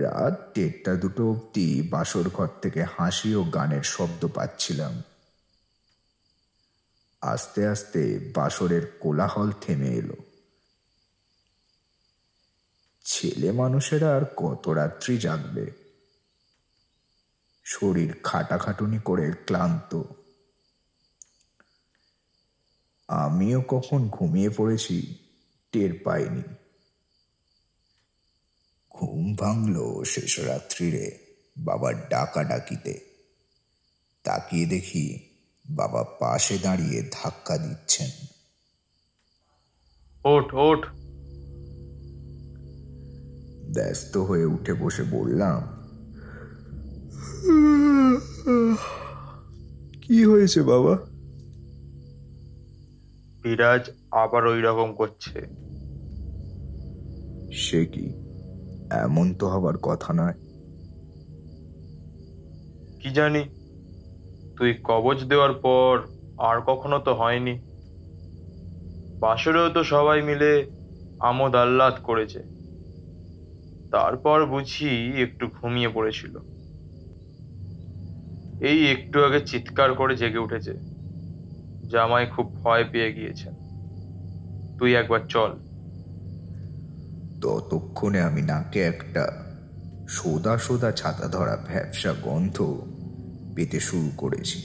[0.00, 5.02] রাত দেড়টা দুটো অবধি বাসর ঘর থেকে হাসি ও গানের শব্দ পাচ্ছিলাম।
[7.20, 10.16] আস্তে আস্তে বাসরের কোলাহল থেমে এলো।
[13.04, 15.70] ছেলে মানুষেরা আর কত রাত্রি জাগবে?
[17.64, 20.02] শরীর খাটাখাটুনি করে ক্লান্ত।
[23.08, 25.14] আমিও কখন ঘুমিয়ে পড়েছি
[25.72, 26.42] টের পাইনি।
[29.00, 31.18] ঘুম ভাঙল শেষ রাত্রিরে
[31.58, 33.00] বাবার ডাকা ডাকিতে
[34.24, 35.18] তাকিয়ে দেখি
[35.70, 38.10] বাবা পাশে দাঁড়িয়ে ধাক্কা দিচ্ছেন।
[40.24, 40.86] ওঠ ওঠ।
[43.74, 45.60] ব্যস্ত হয়ে উঠে বসে বললাম
[50.02, 50.98] কি হয়েছে বাবা?
[53.42, 55.40] বিরাজ আবার ওই রকম করছে।
[57.56, 58.25] সে কি?
[58.90, 60.32] এমন তো হবার কথা নয়।
[63.00, 63.38] কি জানি,
[64.56, 66.08] তুই কবচ দেওয়ার পর
[66.38, 67.50] আর কখনো তো হয়নি।
[69.20, 70.72] বাসরেও তো সবাই মিলে
[71.20, 72.38] আমোদ আহ্লাদ করেছে।
[73.92, 76.38] তারপর বুঝি একটু ঘুমিয়ে পড়েছিল।
[78.60, 80.72] এই একটু আগে চিৎকার করে জেগে উঠেছে।
[81.90, 83.50] জামাই খুব ভয় পেয়ে গিয়েছে।
[84.78, 85.65] তুই একবার চল।
[87.40, 89.44] ততক্ষণে আমি নাকে একটা
[90.08, 92.82] সোদা সোদা ছাতা ধরা ভ্যাবসা গন্ধ
[93.54, 94.62] পেতে শুরু করেছি।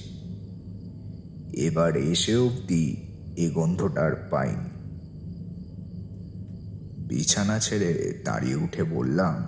[1.54, 3.08] এবার এসে অবধি
[3.38, 4.70] এ গন্ধটা আর পাইনি।
[7.08, 9.48] বিছানা ছেড়ে দাঁড়িয়ে উঠে বললাম,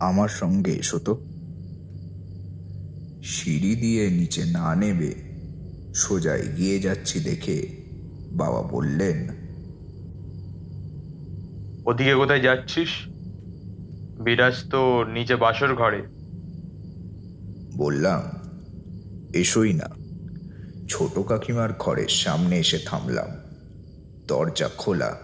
[0.00, 1.20] আমার সঙ্গে এসো তো।
[3.24, 5.14] সিঁড়ি দিয়ে নিচে না নেবে,
[5.94, 7.68] সোজা এগিয়ে যাচ্ছি দেখে
[8.32, 9.35] বাবা বললেন
[11.86, 12.88] ওদিকে কোথায় যাচ্ছিস?
[14.20, 16.02] বিরাজ তো নিচে বাসর ঘরে।
[17.76, 18.22] বললাম,
[19.34, 19.86] এসোই না।
[20.88, 23.28] ছোট কাকিমার ঘরের সামনে এসে থামলাম।
[24.26, 25.18] দরজা খোলা।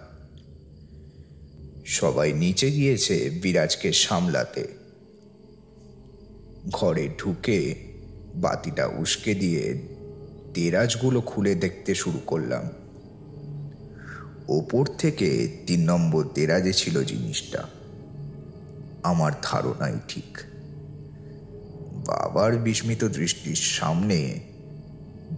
[1.86, 4.68] সবাই নিচে গিয়েছে বিরাজকে সামলাতে।
[6.72, 7.74] ঘরে ঢুকে
[8.34, 9.82] বাতিটা উস্কে দিয়ে
[10.54, 12.81] দেরাজগুলো খুলে দেখতে শুরু করলাম।
[14.52, 17.62] ওপর থেকে তিন নম্বর দেরাজে ছিল জিনিসটা।
[19.02, 20.38] আমার ধারণাই ঠিক।
[22.06, 24.40] বাবার বিস্মিত দৃষ্টির সামনে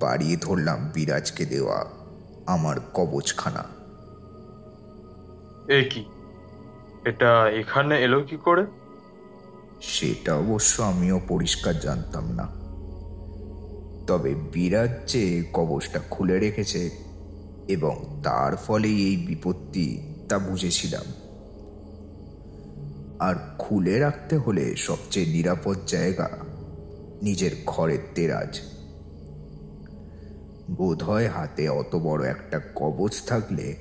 [0.01, 1.85] বাড়িয়ে ধরলাম বিরাজকে দেওয়া
[2.47, 3.65] আমার কবচখানা।
[5.73, 6.05] এ কি?
[7.05, 8.67] এটা এখানে এলো কি করে?
[9.83, 12.65] সেটা অবশ্য আমিও পরিষ্কার জানতাম না।
[14.07, 17.04] তবে বিরাজ যে কবচটা খুলে রেখেছে
[17.69, 21.05] এবং তার ফলেই এই বিপত্তি তা বুঝেছিলাম।
[23.19, 26.29] আর খুলে রাখতে হলে সবচেয়ে নিরাপদ জায়গা
[27.23, 28.61] নিজের ঘরের দেরাজ
[30.71, 33.77] বোধহয় হাতে অত বড় একটা কবচ থাকলে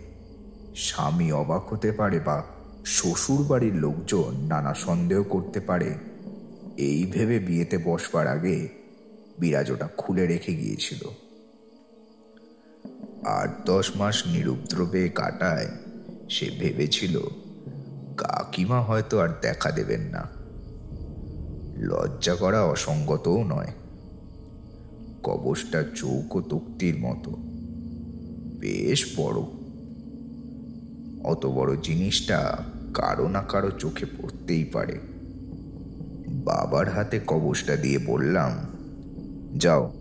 [0.76, 2.44] স্বামী অবাক হতে পারে বা
[2.86, 5.94] শ্বশুর বাড়ির লোকজন নানা সন্দেহ করতে পারে।
[6.78, 8.68] এই ভেবে বিয়েতে বসবার আগে
[9.40, 11.23] বিরাজ ওটা খুলে রেখে গিয়েছিল।
[13.26, 15.68] আট দশ মাস নিরুপদ্রবে কাটায়,
[16.30, 17.20] সে ভেবেছিল,
[18.18, 20.28] কাকিমা হয়তো আর দেখা দেবেন না।
[21.78, 23.68] লজ্জা করা অসঙ্গতও নয়।
[25.24, 27.32] কবচটা চৌকো তক্তির মতো।
[28.60, 29.42] বেশ বড়।
[31.24, 32.58] অত বড় জিনিসটা
[32.94, 35.00] কারও না কারও চোখে পড়তেই পারে।
[36.28, 38.52] বাবার হাতে কবচটা দিয়ে বললাম,
[39.58, 39.94] যাও,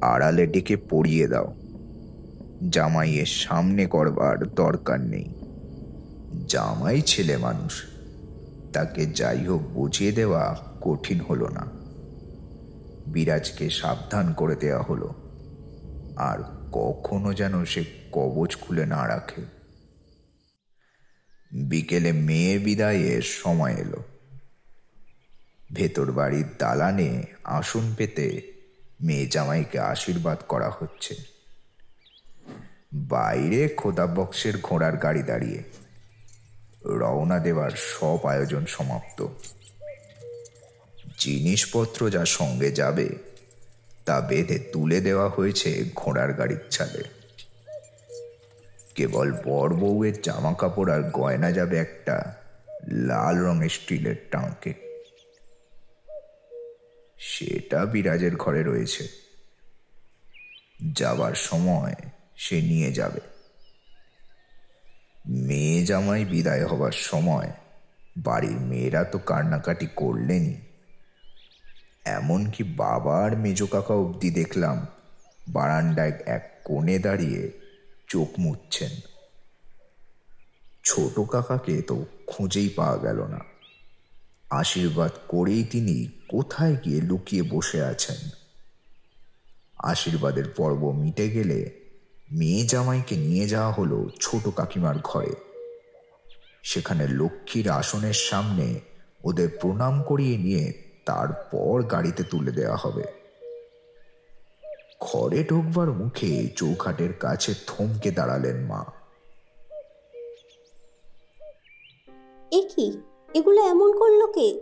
[0.00, 1.61] আড়ালে ডেকে পড়িয়ে দাও।
[2.70, 5.34] জামাইয়ের সামনে করবার দরকার নেই।
[6.48, 7.82] জামাই ছেলে মানুষ,
[8.72, 11.66] তাকে যাই হোক বুঝিয়ে দেওয়া কঠিন হলো না।
[13.06, 15.14] বিরাজকে সাবধান করে দেওয়া হলো।
[16.16, 16.38] আর
[16.72, 19.42] কখনো যেন সে কবচ খুলে না রাখে।
[21.52, 24.02] বিকেলে মেয়ে বিদায়ের সময় এলো।
[25.72, 28.52] ভেতর বাড়ির দালানে আসন পেতে
[29.02, 31.31] মেয়ে জামাইকে আশীর্বাদ করা হচ্ছে।
[32.94, 35.62] বাইরে খোদা বক্সের ঘোড়ার গাড়ি দাঁড়িয়ে।
[36.84, 39.26] রওনা দেওয়ার সব আয়োজন সমাপ্ত।
[41.18, 43.08] জিনিসপত্র যা সঙ্গে যাবে,
[44.04, 47.02] তা বেঁধে তুলে দেওয়া হয়েছে ঘোড়ার গাড়ির ছাদে।
[48.94, 52.34] কেবল বর বউয়ের জামা কাপড় আর গয়না যাবে একটা
[52.92, 54.74] লাল রঙের স্টিলের টাঙ্কে।
[57.18, 59.08] সেটা বিরাজের ঘরে রয়েছে।
[60.92, 61.94] যাবার সময়
[62.42, 63.20] সে নিয়ে যাবে।
[65.26, 67.50] মেয়ে জামাই বিদায় হবার সময়
[68.16, 70.54] বাড়ির মেয়েরা তো কান্নাকাটি করলেনই।
[72.04, 74.86] এমনকি বাবার মেজো কাকা অবধি দেখলাম
[75.48, 77.42] বারান্দায় এক কোণে দাঁড়িয়ে
[78.08, 78.92] চোখ মুচ্ছেন
[80.84, 83.40] ছোট কাকাকে তো খুঁজেই পাওয়া গেল না।
[84.50, 85.96] আশীর্বাদ করেই তিনি
[86.28, 88.20] কোথায় গিয়ে লুকিয়ে বসে আছেন।
[89.82, 91.81] আশীর্বাদের পর্ব মিটে গেলে
[92.32, 95.32] মেয়ে জামাইকে নিয়ে যাওয়া হলো ছোট কাকিমার ঘরে।
[96.62, 98.80] সেখানে লক্ষ্মীর আসনের সামনে
[99.24, 100.72] ওদের প্রণাম করিয়ে নিয়ে
[101.06, 103.04] তারপর গাড়িতে তুলে দেওয়া হবে।
[105.00, 108.84] ঘরে ঢোকবার মুখে চৌখাটের কাছে থমকে দাঁড়ালেন মা।
[112.50, 113.00] এ কি?
[113.34, 114.60] এগুলো এমন করল কে?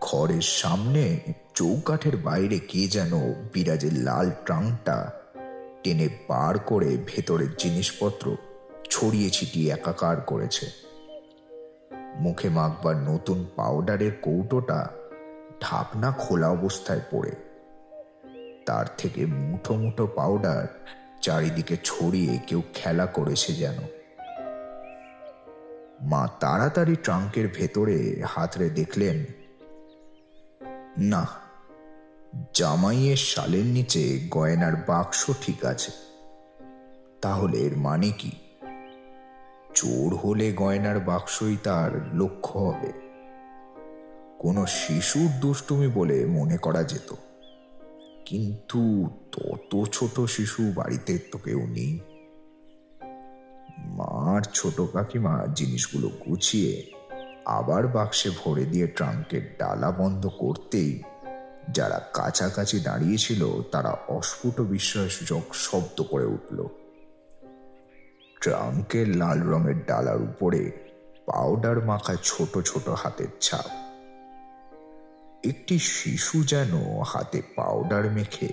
[0.00, 1.20] ঘরের সামনে
[1.54, 5.23] চৌকাঠের বাইরে কে যেন বিরাজের লাল ট্রাঙ্কটা
[5.84, 8.36] টেনে বার করে ভেতরের জিনিসপত্র
[8.90, 10.66] ছড়িয়ে ছিটিয়ে একাকার করেছে।
[12.16, 14.90] মুখে মাখবার নতুন পাউডারের কৌটোটা
[15.60, 17.32] ঢাকনা খোলা অবস্থায় পড়ে।
[18.66, 20.66] তার থেকে মুঠো মুঠো পাউডার
[21.22, 23.78] চারিদিকে ছড়িয়ে কেউ খেলা করেছে যেন।
[26.00, 29.24] মা তাড়াতাড়ি ট্রাঙ্কের ভেতরে হাতড়ে দেখলেন,
[30.98, 31.43] না
[32.54, 35.92] জামাইয়ের শালের নিচে গয়নার বাক্স ঠিক আছে।
[37.22, 38.30] তাহলে এর মানে কি?
[39.74, 42.92] চোর হলে গয়নার বাক্সই তার লক্ষ্য হবে।
[44.38, 47.14] কোনো শিশুর দুষ্টুমি বলে মনে করা যেত।
[48.24, 52.00] কিন্তু তত ছোট শিশু বাড়িতে তো কেউ নেই।
[53.78, 56.90] মার ছোট কাকিমা জিনিসগুলো গুছিয়ে
[57.46, 61.02] আবার বাক্সে ভরে দিয়ে ট্রাঙ্কের ডালা বন্ধ করতেই
[61.70, 66.66] যারা কাছাকাছি দাঁড়িয়েছিল, তারা অস্ফুট বিস্ময়সূচক শব্দ করে উঠল।
[68.40, 70.70] ট্রাঙ্কের লাল রঙের ডালার উপরে
[71.26, 73.66] পাউডার মাখা ছোট ছোট হাতের ছাপ।
[75.44, 78.48] একটি শিশু যেন হাতে পাউডার মেখে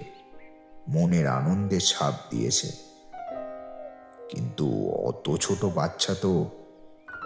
[0.87, 2.71] মনের আনন্দে ছাপ দিয়েছে।
[4.29, 6.49] কিন্তু অত ছোট বাচ্চা তো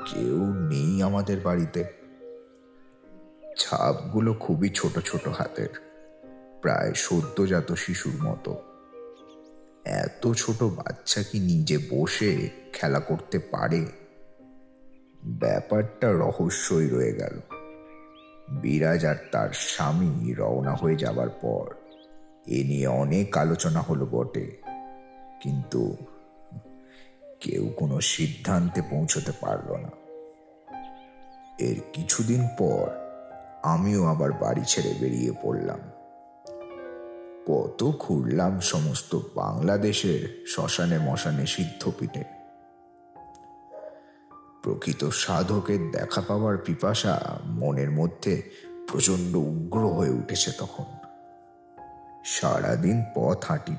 [0.05, 1.94] কেউ নেই আমাদের বাড়িতে।
[3.57, 5.73] ছাপগুলো খুবই ছোট ছোট হাতের,
[6.61, 8.61] প্রায় সদ্যজাত শিশুর মতো।
[9.85, 13.85] এত ছোট বাচ্চা কি নিজে বসে খেলা করতে পারে?
[15.23, 17.35] ব্যাপারটা রহস্যই রয়ে গেল।
[18.51, 21.65] বিরাজ আর তার স্বামী রওনা হয়ে যাবার পর
[22.47, 24.45] এ নিয়ে অনেক আলোচনা হলো বটে,
[25.41, 25.95] কিন্তু
[27.39, 29.91] কেউ কোনো সিদ্ধান্তে পৌঁছতে পারল না।
[31.59, 33.04] এর কিছুদিন পর
[33.65, 35.79] আমিও আবার বাড়ি ছেড়ে বেরিয়ে পড়লাম।
[37.47, 42.23] কত ঘুরলাম সমস্ত বাংলাদেশের শ্মশানে মশানে সিদ্ধপিঠে
[44.63, 48.49] প্রকৃত সাধকের দেখা পাওয়ার পিপাসা মনের মধ্যে
[48.91, 50.85] প্রচণ্ড উগ্র হয়ে উঠেছে তখন।
[52.25, 53.75] সারাদিন পথ হাঁটি।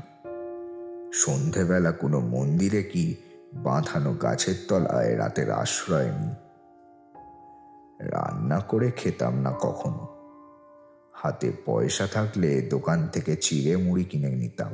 [1.13, 3.17] সন্ধেবেলা কোনো মন্দিরে কি
[3.55, 6.46] বাঁধানো গাছের তলায় রাতের আশ্রয় নিই।
[8.01, 10.09] রান্না করে খেতাম না কখনো।
[11.13, 14.73] হাতে পয়সা থাকলে দোকান থেকে চিড়ে মুড়ি কিনে নিতাম।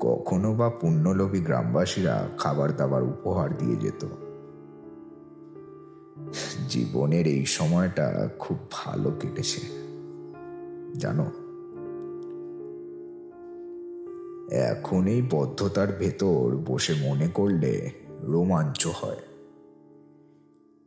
[0.00, 4.06] কখনো বা পুণ্যলোভী গ্রামবাসীরা খাবার দাবার উপহার দিয়ে যেত।
[6.68, 9.60] জীবনের এই সময়টা খুব ভালো কেটেছে,
[10.98, 11.26] জানো?
[14.50, 17.90] এখন এই বদ্ধতার ভেতর বসে মনে করলে
[18.22, 19.16] রোমাঞ্চ হয়।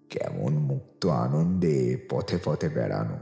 [0.09, 3.17] কেমন মুক্ত আনন্দে পথে পথে বেড়ানো।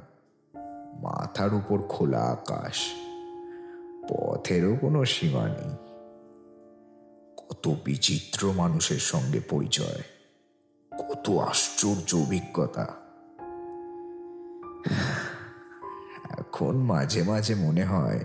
[1.02, 2.76] মাথার উপর খোলা আকাশ।
[4.10, 5.70] পথেরও কোনো সীমা নেই।
[7.38, 10.02] কত বিচিত্র মানুষের সঙ্গে পরিচয়।
[10.98, 12.88] কত আশ্চর্য অভিজ্ঞতা।
[16.38, 18.20] এখন মাঝে মাঝে মনে হয়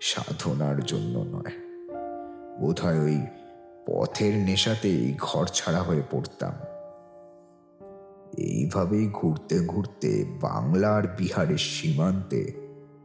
[0.00, 1.52] সাধনার জন্য নয়।
[2.60, 3.20] বোধহয় ওই
[3.86, 6.52] পথের নেশাতেই ঘর ছাড়া হয়ে পড়তাম।
[8.36, 12.52] এইভাবেই ঘুরতে ঘুরতে বাংলা আর বিহারের সীমান্তে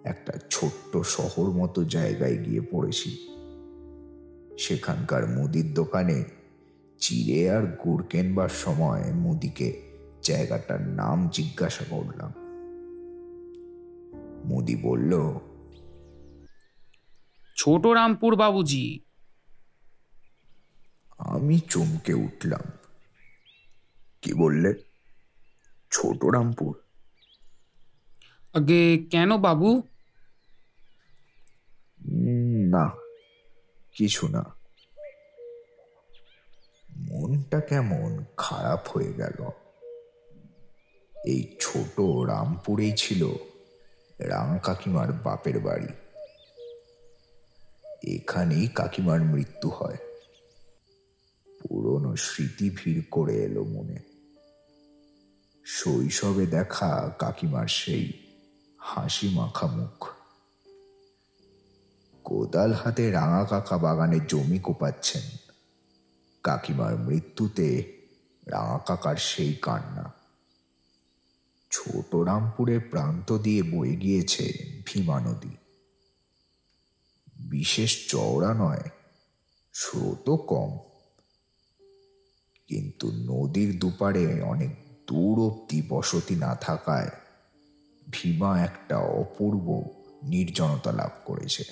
[0.04, 3.30] একটা ছোট্ট শহর মতো জায়গায় গিয়ে পড়েছি।
[4.60, 6.24] সেখানকার মুদির দোকানে
[7.00, 9.82] চিড়ে আর গুড় কেনবার সময় মুদিকে
[10.24, 12.34] জায়গাটার নাম জিজ্ঞাসা করলাম।
[14.46, 15.40] মুদি বলল
[17.56, 19.00] ছোট রামপুর বাবুজি।
[21.18, 22.72] আমি চমকে উঠলাম।
[24.22, 24.74] কি বললে?
[25.94, 26.82] ছোট রামপুর।
[28.54, 29.84] আগে কেন বাবু?
[32.70, 32.92] না
[33.94, 34.56] কিছু না।
[36.98, 39.50] মনটা কেমন খারাপ হয়ে গেল।
[41.26, 43.34] এই ছোট রামপুরেই ছিল
[44.20, 45.88] রাম কাকিমার বাপের বাড়ি।
[48.04, 49.98] এখানেই কাকিমার মৃত্যু হয়।
[51.48, 54.13] পুরনো স্মৃতি ভিড় করে এলো মনে।
[55.66, 58.14] শৈশবে দেখা কাকিমার সেই
[58.78, 60.08] হাসি মাখা মুখ।
[62.24, 65.22] কোদাল হাতে রাঙা কাকা বাগানে জমি কোপাচ্ছেন।
[66.44, 67.98] কাকিমার মৃত্যুতে
[68.48, 70.14] রাঙা কাকার সেই কান্না।
[71.72, 74.54] ছোট রামপুরের প্রান্ত দিয়ে বয়ে গিয়েছে
[74.86, 75.56] ভীমা নদী।
[77.40, 78.90] বিশেষ চওড়া নয়,
[79.74, 80.78] স্রোতও কম।
[82.68, 87.10] কিন্তু নদীর দুপারে অনেক দূর অব্দি বসতি না থাকায়
[88.12, 89.84] ভীমা একটা অপূর্ব
[90.24, 91.64] নির্জনতা লাভ করেছে।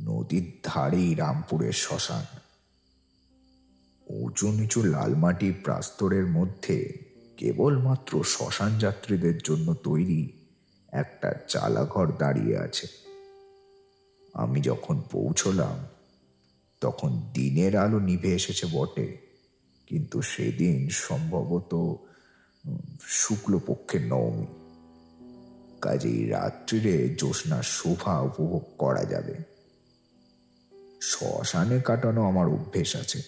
[0.00, 2.24] নদীর ধারেই রামপুরের শ্মশান।
[4.06, 6.98] উঁচু নিচু লালমাটি প্রাস্তরের মধ্যে
[7.36, 10.32] কেবলমাত্র শ্মশান যাত্রীদের জন্য তৈরি
[10.92, 12.88] একটা চালাঘর দাঁড়িয়ে আছে।
[14.34, 15.86] আমি যখন পৌঁছলাম,
[16.80, 19.27] তখন দিনের আলো নিভে এসেছে বটে।
[19.88, 21.94] কিন্তু সেদিন সম্ভবত
[23.00, 24.46] শুক্লপক্ষের নবমী।
[25.80, 29.34] কাজেই রাত্রিরে জ্যোৎস্নার শোভা উপভোগ করা যাবে।
[31.02, 33.22] শ্মশানে কাটানো আমার অভ্যেস আছে।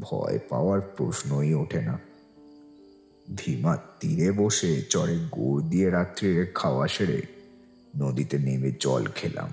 [0.00, 1.98] ভয় পাওয়ার প্রশ্নই ওঠে না।
[3.36, 7.22] ভীমা তীরে বসে চরে গুড় দিয়ে রাত্রিরে খাওয়া সেরে
[7.96, 9.50] নদীতে নেমে জল খেলাম।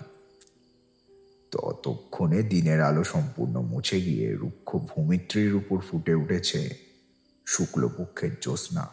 [1.61, 6.75] ততক্ষণে দিনের আলো সম্পূর্ণ মুছে গিয়ে রুক্ষ ভূমিত্রীর উপর ফুটে উঠেছে
[7.45, 8.87] শুক্লপক্ষের জ্যোৎস্না।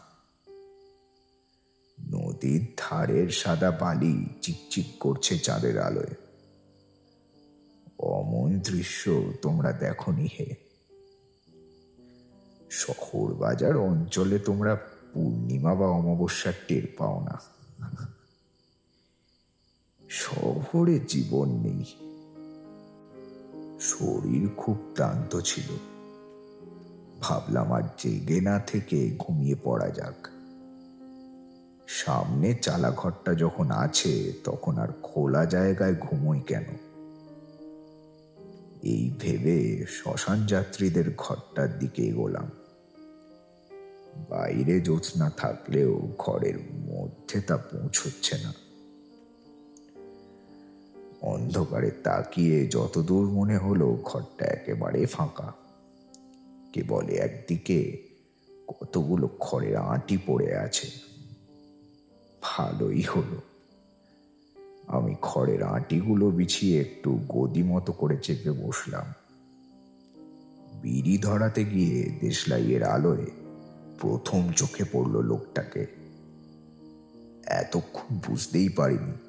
[2.11, 6.15] নদীর ধারের সাদা বালি চিকচিক করছে চাঁদের আলোয়।
[7.99, 10.55] অমন দৃশ্য তোমরা দেখনি হে।
[12.71, 14.75] শহর বাজার অঞ্চলে তোমরা
[15.13, 17.41] পূর্ণিমা বা অমাবস্যার টের পাও না।
[20.09, 22.04] শহরে জীবন নেই।
[23.85, 25.77] শরীর খুব ক্লান্ত ছিল।
[27.21, 30.27] ভাবলাম আর জেগে না থেকে ঘুমিয়ে পড়া যাক।
[31.87, 36.63] সামনে চালাঘরটা যখন আছে, তখন আর খোলা জায়গায় ঘুমোই কেন?
[38.83, 42.51] এই ভেবে শ্মশান যাত্রীদের ঘরটার দিকে এগোলাম।
[44.29, 48.53] বাইরে জ্যোৎস্না থাকলেও ঘরের মধ্যে তা পৌঁছচ্ছে না।
[51.25, 55.53] অন্ধকারে তাকিয়ে যতদূর মনে হলো ঘরটা একেবারে ফাঁকা।
[56.73, 58.09] কেবল একদিকে
[58.67, 60.87] কতগুলো খড়ের আঁটি পড়ে আছে।
[62.41, 63.41] ভালোই হলো।
[64.87, 69.13] আমি খড়ের আঁটিগুলো বিছিয়ে একটু গদি মতো করে চেপে বসলাম।
[70.81, 73.25] বিড়ি ধরাতে গিয়ে দেশলাইয়ের আলোয়
[73.99, 75.85] প্রথম চোখে পড়ল লোকটাকে।
[77.45, 79.24] এতক্ষণ বুঝতেই পারিনি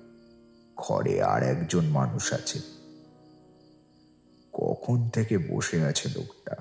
[0.77, 2.61] ঘরে আর একজন মানুষ আছে।
[4.53, 6.57] কখন থেকে বসে আছে লোকটা?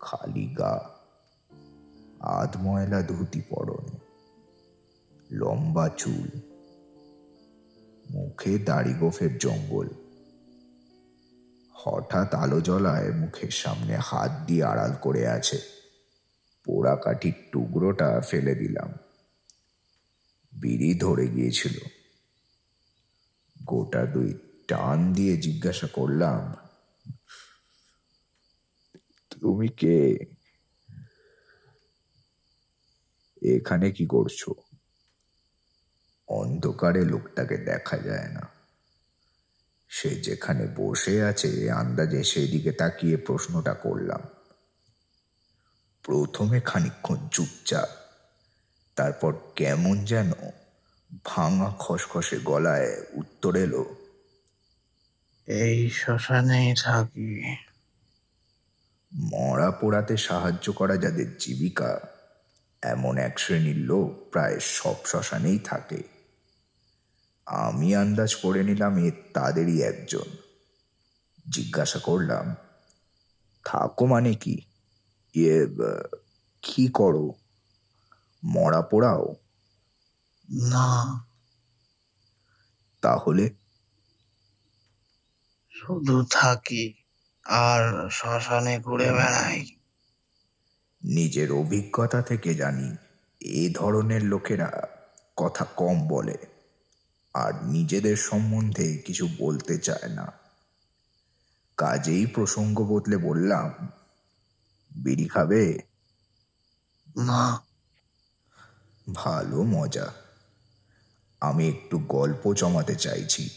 [0.00, 0.90] খালি গা
[2.20, 3.98] আধময়লা ধুতি পরনে,
[5.30, 6.40] লম্বা চুল,
[8.10, 9.88] মুখে দাড়ি গোফের জঙ্গল।
[11.72, 15.58] হঠাৎ আলো জ্বলায় মুখের সামনে হাত দিয়ে আড়াল করে আছে।
[16.64, 18.92] পোড়া কাঠির টুকরোটা ফেলে দিলাম।
[20.52, 21.95] বিড়ি ধরে গিয়েছিল।
[23.66, 24.38] গোটা দুই
[24.68, 26.54] টান দিয়ে জিজ্ঞাসা করলাম,
[29.30, 30.16] তুমি কে?
[33.42, 34.40] এখানে কি করছ?
[36.28, 38.44] অন্ধকারে লোকটাকে দেখা যায় না।
[39.88, 44.22] সে যেখানে বসে আছে, আন্দাজে সেদিকে তাকিয়ে প্রশ্নটা করলাম।
[46.02, 47.88] প্রথমে খানিকক্ষণ চুপচাপ,
[48.96, 50.30] তারপর কেমন যেন
[51.24, 53.96] ভাঙা খসখসে গলায় উত্তর এলো
[55.48, 57.56] এই শ্মশানেই থাকি।
[59.14, 62.00] মরা পোড়াতে সাহায্য করা যাদের জীবিকা
[62.82, 66.02] এমন এক শ্রেণির লোক প্রায় সব শ্মশানেই থাকে।
[67.46, 70.36] আমি আন্দাজ করে নিলাম এ তাদেরই একজন।
[71.52, 72.54] জিজ্ঞাসা করলাম
[73.64, 74.60] থাকো মানে কি?
[75.34, 75.66] ইয়ে
[76.62, 77.32] কি করো?
[78.44, 79.34] মরা পোড়াও?
[80.50, 81.26] না।
[83.00, 83.50] তাহলে?
[85.70, 86.94] শুধু থাকি
[87.44, 89.76] আর শ্মশানে ঘুরে বেড়াই।
[91.04, 92.96] নিজের অভিজ্ঞতা থেকে জানি
[93.40, 94.88] এই ধরনের লোকেরা
[95.36, 96.36] কথা কম বলে
[97.34, 100.32] আর নিজেদের সম্বন্ধে কিছু বলতে চায় না।
[101.76, 103.88] কাজেই প্রসঙ্গ বদলে বললাম
[104.96, 105.78] বিড়ি খাবে?
[107.16, 107.64] না।
[109.14, 110.25] ভালো মজা।
[111.40, 113.50] আমি একটু গল্প জমাতে চাইছি।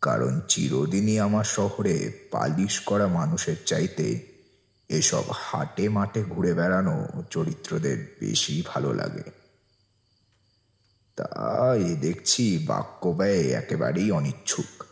[0.00, 4.26] কারণ চিরদিনই আমার শহরে পালিশ করা মানুষের চাইতে
[4.88, 9.22] এসব হাটে মাঠে ঘুরে বেড়ানো চরিত্রদের বেশি ভালো লাগে।
[11.16, 11.28] তা
[11.74, 14.84] এ দেখছি বাক্য ব্যয়ে একেবারেই অনিচ্ছুক।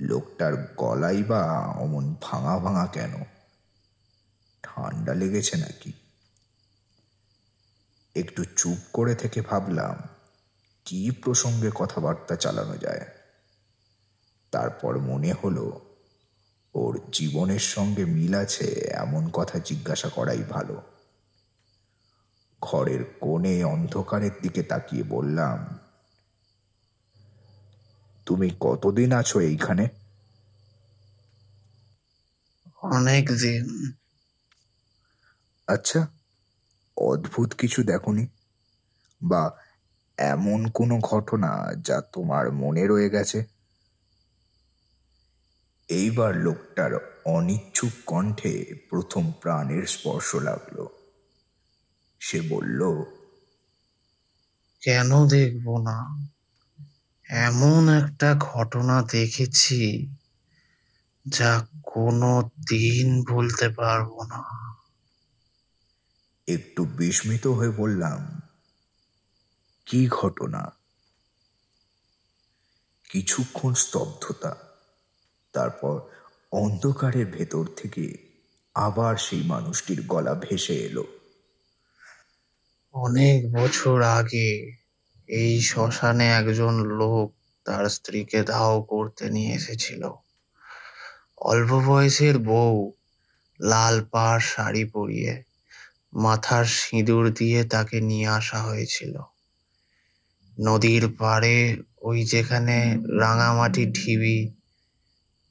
[0.00, 3.24] লোকটার গলাই বা অমন ভাঙা ভাঙা কেন?
[4.62, 5.92] ঠান্ডা লেগেছে নাকি?
[8.16, 9.96] একটু চুপ করে থেকে ভাবলাম
[10.84, 13.06] কি প্রসঙ্গে কথাবার্তা চালানো যায়?
[14.52, 15.80] তারপর মনে হলো
[16.74, 20.82] ওর জীবনের সঙ্গে মিল আছে এমন কথা জিজ্ঞাসা করাই ভালো।
[22.62, 25.78] ঘরের কোণে অন্ধকারের দিকে তাকিয়ে বললাম
[28.26, 29.88] তুমি কতদিন আছো এইখানে?
[32.82, 33.64] অনেক দিন
[35.68, 36.15] আচ্ছা
[36.96, 38.26] অদ্ভুত কিছু দেখনি?
[39.22, 39.56] বা
[40.18, 43.44] এমন কোনো ঘটনা যা তোমার মনে রয়ে গেছে?
[45.88, 50.86] এইবার লোকটার অনিচ্ছুক কণ্ঠে প্রথম প্রাণের স্পর্শ লাগল।
[52.20, 53.04] সে বলল,
[54.82, 56.26] কেন দেখব না?
[57.30, 60.06] এমন একটা ঘটনা দেখেছি
[61.28, 64.65] যা কোনো দিন ভুলতে পারব না।
[66.48, 68.40] একটু বিস্মিত হয়ে বললাম,
[69.86, 70.72] কি ঘটনা?
[73.08, 74.56] কিছুক্ষণ স্তব্ধতা,
[75.52, 76.00] তারপর
[76.52, 78.34] অন্ধকারের ভেতর থেকে
[78.74, 81.04] আবার সেই মানুষটির গলা ভেসে এলো।
[82.92, 84.76] অনেক বছর আগে
[85.28, 90.10] এই শ্মশানে একজন লোক তার স্ত্রীকে দাহ করতে নিয়ে এসেছিল।
[91.38, 92.92] অল্প বয়সের বউ,
[93.60, 95.45] লাল পাড় শাড়ি পরিয়ে
[96.16, 99.18] মাথার সিঁদুর দিয়ে তাকে নিয়ে আসা হয়েছিল।
[100.60, 104.52] নদীর পাড়ে ওই যেখানে রাঙামাটি ঢিবি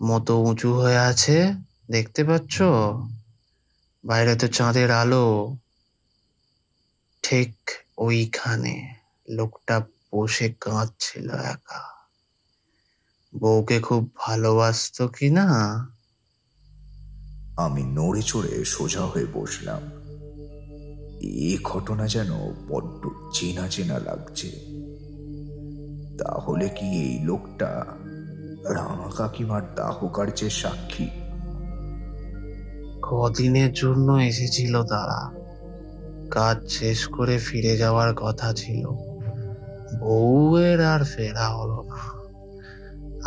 [0.04, 1.54] মতো উঁচু হয়ে আছে,
[1.92, 2.62] দেখতে পাচ্ছ?
[4.06, 5.56] বাইরে তো চাঁদের আলো।
[7.24, 7.54] ঠিক
[7.98, 8.96] ওইখানে
[9.30, 9.82] লোকটা
[10.16, 11.96] বসে কাঁদছিল একা।
[13.40, 15.48] বউকে খুব ভালোবাসতো কি না?
[17.58, 20.05] আমি নড়ে চড়ে সোজা হয়ে বসলাম।
[21.22, 22.32] এই ঘটনা যেন
[22.70, 24.50] বড্ড চেনা চেনা লাগছে।
[26.18, 27.86] তাহলে কি এই লোকটা
[28.70, 31.08] রাঙা কাকিমার দাহ কার্যের সাক্ষী?
[33.02, 35.46] কদিনের জন্য এসেছিল তারা।
[36.32, 38.88] কাজ শেষ করে ফিরে যাওয়ার কথা ছিল।
[40.00, 42.16] বউয়ের আর ফেরা হলো না।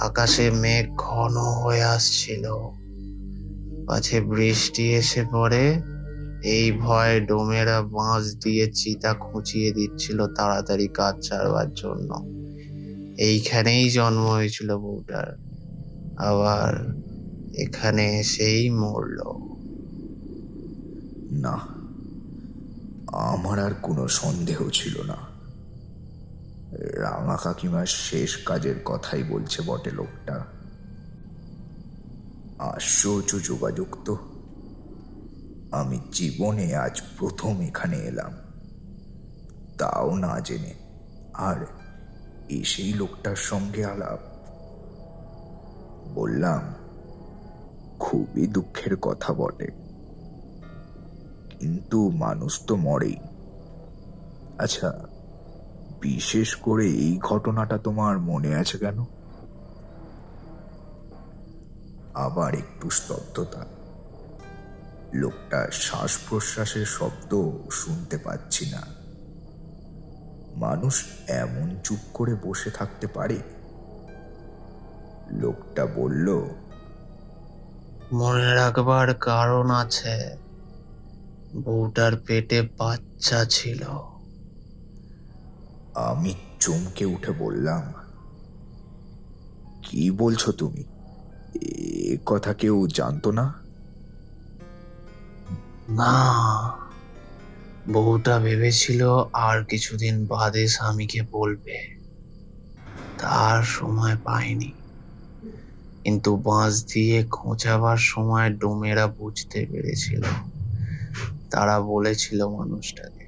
[0.06, 2.50] আকাশে মেঘ ঘন হয়ে আসছিল।
[3.86, 5.80] পাছে বৃষ্টি এসে পড়ে।
[6.42, 12.38] এই ভয়ে ডোমেরা বাঁশ দিয়ে চিতা খুঁচিয়ে দিচ্ছিল তাড়াতাড়ি কাজ ছাড়বার জন্য।
[13.18, 15.38] এইখানেই জন্ম হয়েছিল বউটার।
[16.18, 16.98] আবার
[17.58, 19.56] এখানে এসেই মরলো।
[21.32, 21.58] না,
[23.12, 25.16] আমার আর কোনো সন্দেহ ছিল না।
[26.78, 30.44] রাঙা কাকিমার শেষ কাজের কথাই বলছে বটে লোকটা।
[32.58, 34.37] আশ্চর্য যোগাযোগ তো।
[35.72, 38.32] আমি জীবনে আজ প্রথম এখানে এলাম।
[39.78, 40.74] তাও না জেনে
[41.34, 41.66] আর
[42.48, 44.18] এসেই লোকটার সঙ্গে আলাপ।
[46.14, 46.74] বললাম,
[47.98, 49.66] খুবই দুঃখের কথা বটে।
[51.58, 53.16] কিন্তু মানুষ তো মরেই।
[54.58, 55.08] আচ্ছা
[56.00, 59.04] বিশেষ করে এই ঘটনাটা তোমার মনে আছে কেন?
[62.14, 63.77] আবার একটু স্তব্ধতা।
[65.14, 68.82] লোকটা শ্বাস প্রশ্বাসের শব্দ শুনতে পাচ্ছি না।
[70.56, 73.38] মানুষ এমন চুপ করে বসে থাকতে পারে?
[75.30, 76.44] লোকটা বলল
[78.12, 80.36] মনে রাখবার কারণ আছে।
[81.64, 83.84] বউটার পেটে বাচ্চা ছিল।
[85.94, 87.92] আমি চমকে উঠে বললাম
[89.82, 90.84] কি বলছো তুমি?
[91.54, 93.67] এ কথা কেউ জানতো না?
[95.88, 96.14] না,
[97.88, 101.78] বউটা ভেবেছিল আর কিছুদিন বাদে স্বামীকে বলবে।
[103.18, 104.72] তার সময় পায়নি
[106.04, 110.22] কিন্তু বাঁশ দিয়ে খোঁচাবার সময় ডোমেরা বুঝতে পেরেছিল।
[111.50, 113.26] তারা বলেছিল মানুষটাকে,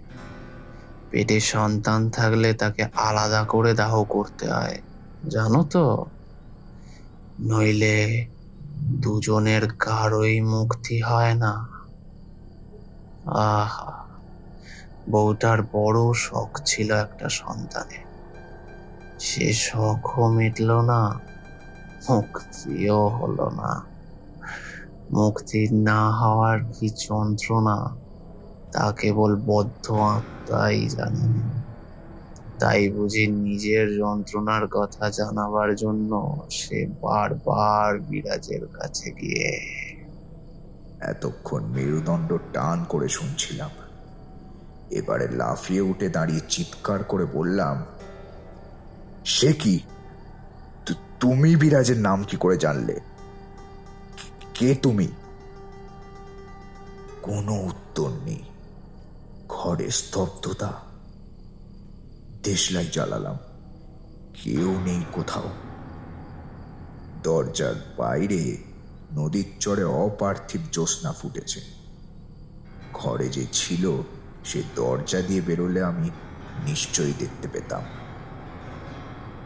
[1.11, 4.79] পেটে সন্তান থাকলে তাকে আলাদা করে দাহ করতে হয়,
[5.29, 6.07] জানো তো?
[7.41, 8.27] নইলে
[8.93, 11.80] দুজনের কারোই মুক্তি হয় না।
[13.25, 13.93] আহা,
[15.07, 18.07] বউটার বড় শখ ছিল একটা সন্তানের
[19.21, 21.01] সে শখও মিটল না,
[22.03, 23.71] মুক্তিও হলো না।
[25.13, 27.79] মুক্তি না হওয়ার কি যন্ত্রণা,
[28.73, 31.29] তা কেবল বদ্ধ আত্মাই জানে
[32.61, 36.13] তাই বুঝি নিজের যন্ত্রণার কথা জানাবার জন্য
[36.51, 39.51] সে বারবার বিরাজের কাছে গিয়ে
[41.01, 43.71] এতক্ষণ মেরুদণ্ড টান করে শুনছিলাম।
[44.91, 47.85] এবারে লাফিয়ে উঠে দাঁড়িয়ে চিৎকার করে বললাম,
[49.25, 49.81] সে কি?
[51.21, 53.01] তুমি বিরাজের নাম কি করে জানলে?
[54.55, 55.09] কে তুমি?
[57.23, 58.43] কোনো উত্তর নেই।
[59.49, 60.73] ঘরে স্তব্ধতা।
[62.43, 63.39] দেশলাই জ্বালালাম।
[64.45, 65.49] কেউ নেই কোথাও।
[67.23, 68.70] দরজার বাইরে
[69.13, 71.61] নদীর চরে অপার্থিব জ্যোৎস্না ফুটেছে।
[72.93, 74.03] ঘরে যে ছিল,
[74.45, 76.11] সে দরজা দিয়ে বেরোলে আমি
[76.65, 77.83] নিশ্চয়ই দেখতে পেতাম।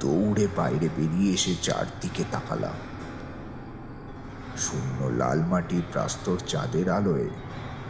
[0.01, 2.75] দৌড়ে বাইরে বেরিয়ে এসে চারদিকে তাকালাম।
[4.57, 7.29] শূন্য লাল মাটির প্রাস্তর চাঁদের আলোয়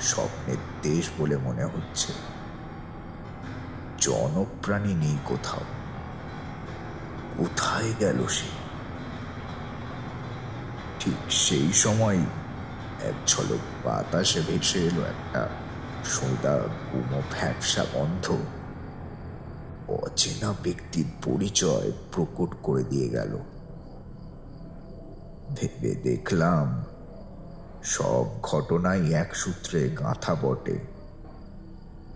[0.00, 2.12] স্বপ্নের দেশ বলে মনে হচ্ছে।
[4.00, 5.60] জনপ্রাণী নেই কোথাও।
[7.38, 8.63] কোথায় গেল সে?
[11.04, 12.18] ঠিক সেই সময়
[13.02, 15.48] এক ঝলক বাতাসে ভেসে এলো একটা
[16.04, 16.58] সোদা
[16.92, 18.36] গুমো ফ্যাপসা গন্ধ।
[19.88, 23.38] অচেনা ব্যক্তির পরিচয় প্রকট করে দিয়ে গেল।
[25.56, 26.84] ভেবে দেখলাম
[27.82, 30.78] সব ঘটনাই এক সূত্রে গাঁথা বটে।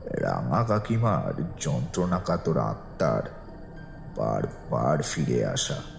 [0.04, 3.22] রাঙা কাকিমার যন্ত্রণা কাতর আত্মার
[4.16, 5.97] বারবার ফিরে আসা।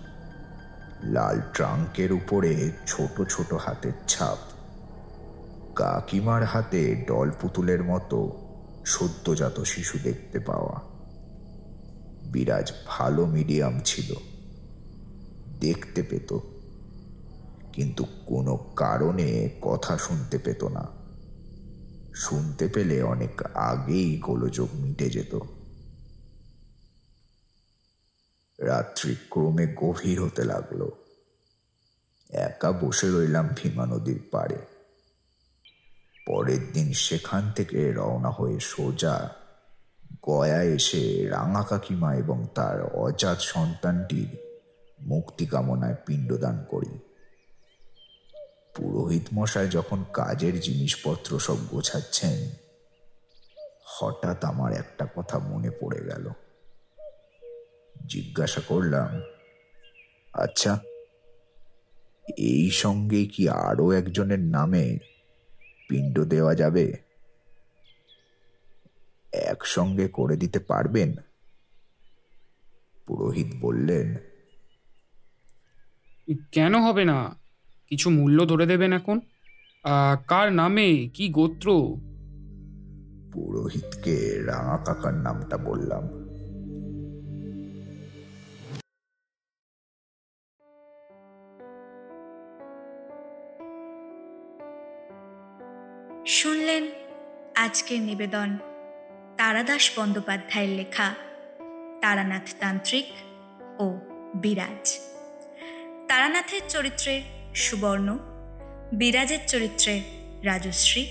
[1.03, 4.37] লাল ট্রাঙ্কের উপরে ছোট ছোট হাতের ছাপ।
[5.75, 8.31] কাকিমার হাতে ডল পুতুলের মতো
[8.85, 10.79] সদ্যজাত শিশু দেখতে পাওয়া।
[12.31, 14.13] বিরাজ ভালো মিডিয়াম ছিল।
[15.59, 16.39] দেখতে পেত।
[17.73, 20.87] কিন্তু কোনো কারণে কথা শুনতে পেত না।
[22.15, 25.39] শুনতে পেলে অনেক আগেই গোলযোগ মিটে যেত।
[28.59, 30.89] রাত্রি ক্রমে গভীর হতে লাগল।
[32.29, 34.57] একা বসে রইলাম ভীমা নদীর পাড়ে।
[36.27, 39.29] পরের দিন সেখান থেকে রওনা হয়ে সোজা
[40.29, 44.37] গয়া এসে রাঙা কাকিমা এবং তার অজাত সন্তানটির
[45.01, 46.99] মুক্তি কামনায় পিণ্ডদান করি।
[48.75, 52.49] পুরোহিত মশাই যখন কাজের জিনিসপত্র সব গোছাচ্ছেন,
[53.85, 56.29] হঠাৎ আমার একটা কথা মনে পড়ে গেল।
[58.07, 59.21] জিজ্ঞাসা করলাম
[60.33, 60.79] আচ্ছা
[62.37, 64.97] এই সঙ্গে কি আরও একজনের নামে
[65.89, 66.93] পিণ্ড দেওয়া যাবে?
[69.31, 71.15] একসঙ্গে করে দিতে পারবেন?
[73.07, 74.15] পুরোহিত বললেন
[76.51, 77.35] কেন হবে না?
[77.87, 79.19] কিছু মূল্য ধরে দেবেন এখন?
[80.27, 81.69] কার নামে কি গোত্র?
[83.33, 86.18] পুরোহিতকে রাঙা কাকার নামটা বললাম।
[97.69, 98.57] আজকের নিবেদন।
[99.37, 101.13] তারাদাস বন্দ্যোপাধ্যায়ের লেখা,
[102.01, 103.05] তারানাথ তান্ত্রিক
[103.79, 103.99] ও
[104.35, 104.99] বিরাজ।
[106.07, 107.23] তারানাথের চরিত্রে
[107.55, 108.17] সুবর্ণ,
[108.93, 110.03] বিরাজের চরিত্রে
[110.43, 111.07] রাজশ্রী,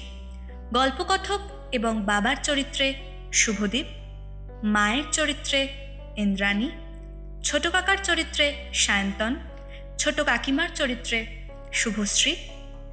[0.72, 1.40] গল্পকথক
[1.72, 2.94] এবং বাবার চরিত্রে
[3.32, 3.86] শুভদীপ,
[4.64, 5.68] মায়ের চরিত্রে
[6.16, 6.70] ইন্দ্রাণী,
[7.44, 9.36] ছোট কাকার চরিত্রে সায়ন্তন,
[9.98, 11.26] ছোট কাকিমার চরিত্রে
[11.72, 12.36] শুভশ্রী,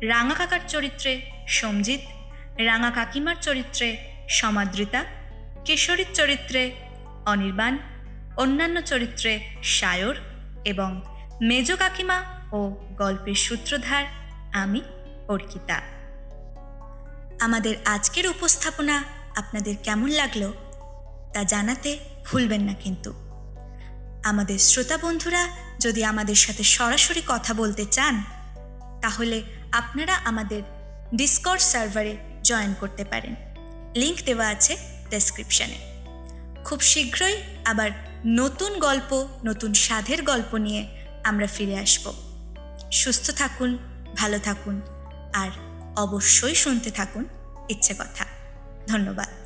[0.01, 2.14] রাঙা কাকার চরিত্রে সমজিৎ
[2.59, 3.97] রাঙা কাকিমার চরিত্রে
[4.29, 5.05] সমাদৃতা,
[5.65, 6.71] কিশোরীর চরিত্রে
[7.25, 7.77] অনির্বাণ,
[8.37, 10.15] অন্যান্য চরিত্রে সায়র
[10.65, 11.01] এবং
[11.41, 14.05] মেজ কাকিমা ও গল্পের সূত্রধার
[14.53, 14.81] আমি,
[15.27, 15.81] অর্কিতা।
[17.41, 19.03] আমাদের আজকের উপস্থাপনা
[19.35, 20.51] আপনাদের কেমন লাগল
[21.33, 23.13] তা জানাতে ভুলবেন না কিন্তু।
[24.23, 25.47] আমাদের শ্রোতা বন্ধুরা
[25.79, 28.23] যদি আমাদের সাথে সরাসরি কথা বলতে চান,
[29.01, 30.61] তাহলে আপনারা আমাদের
[31.13, 33.35] ডিসকর্ড সার্ভারে জয়েন করতে পারেন।
[33.95, 34.73] লিংক দেওয়া আছে
[35.09, 35.79] ডেসক্রিপশানে
[36.65, 37.89] খুব শীঘ্রই আবার
[38.25, 40.83] নতুন গল্প, নতুন স্বাদের গল্প নিয়ে
[41.23, 42.05] আমরা ফিরে আসব।
[42.91, 43.77] সুস্থ থাকুন,
[44.15, 44.81] ভালো থাকুন,
[45.33, 45.49] আর
[45.95, 47.23] অবশ্যই শুনতে থাকুন
[47.69, 48.25] ইচ্ছে কথা।
[48.87, 49.44] ধন্যবাদ।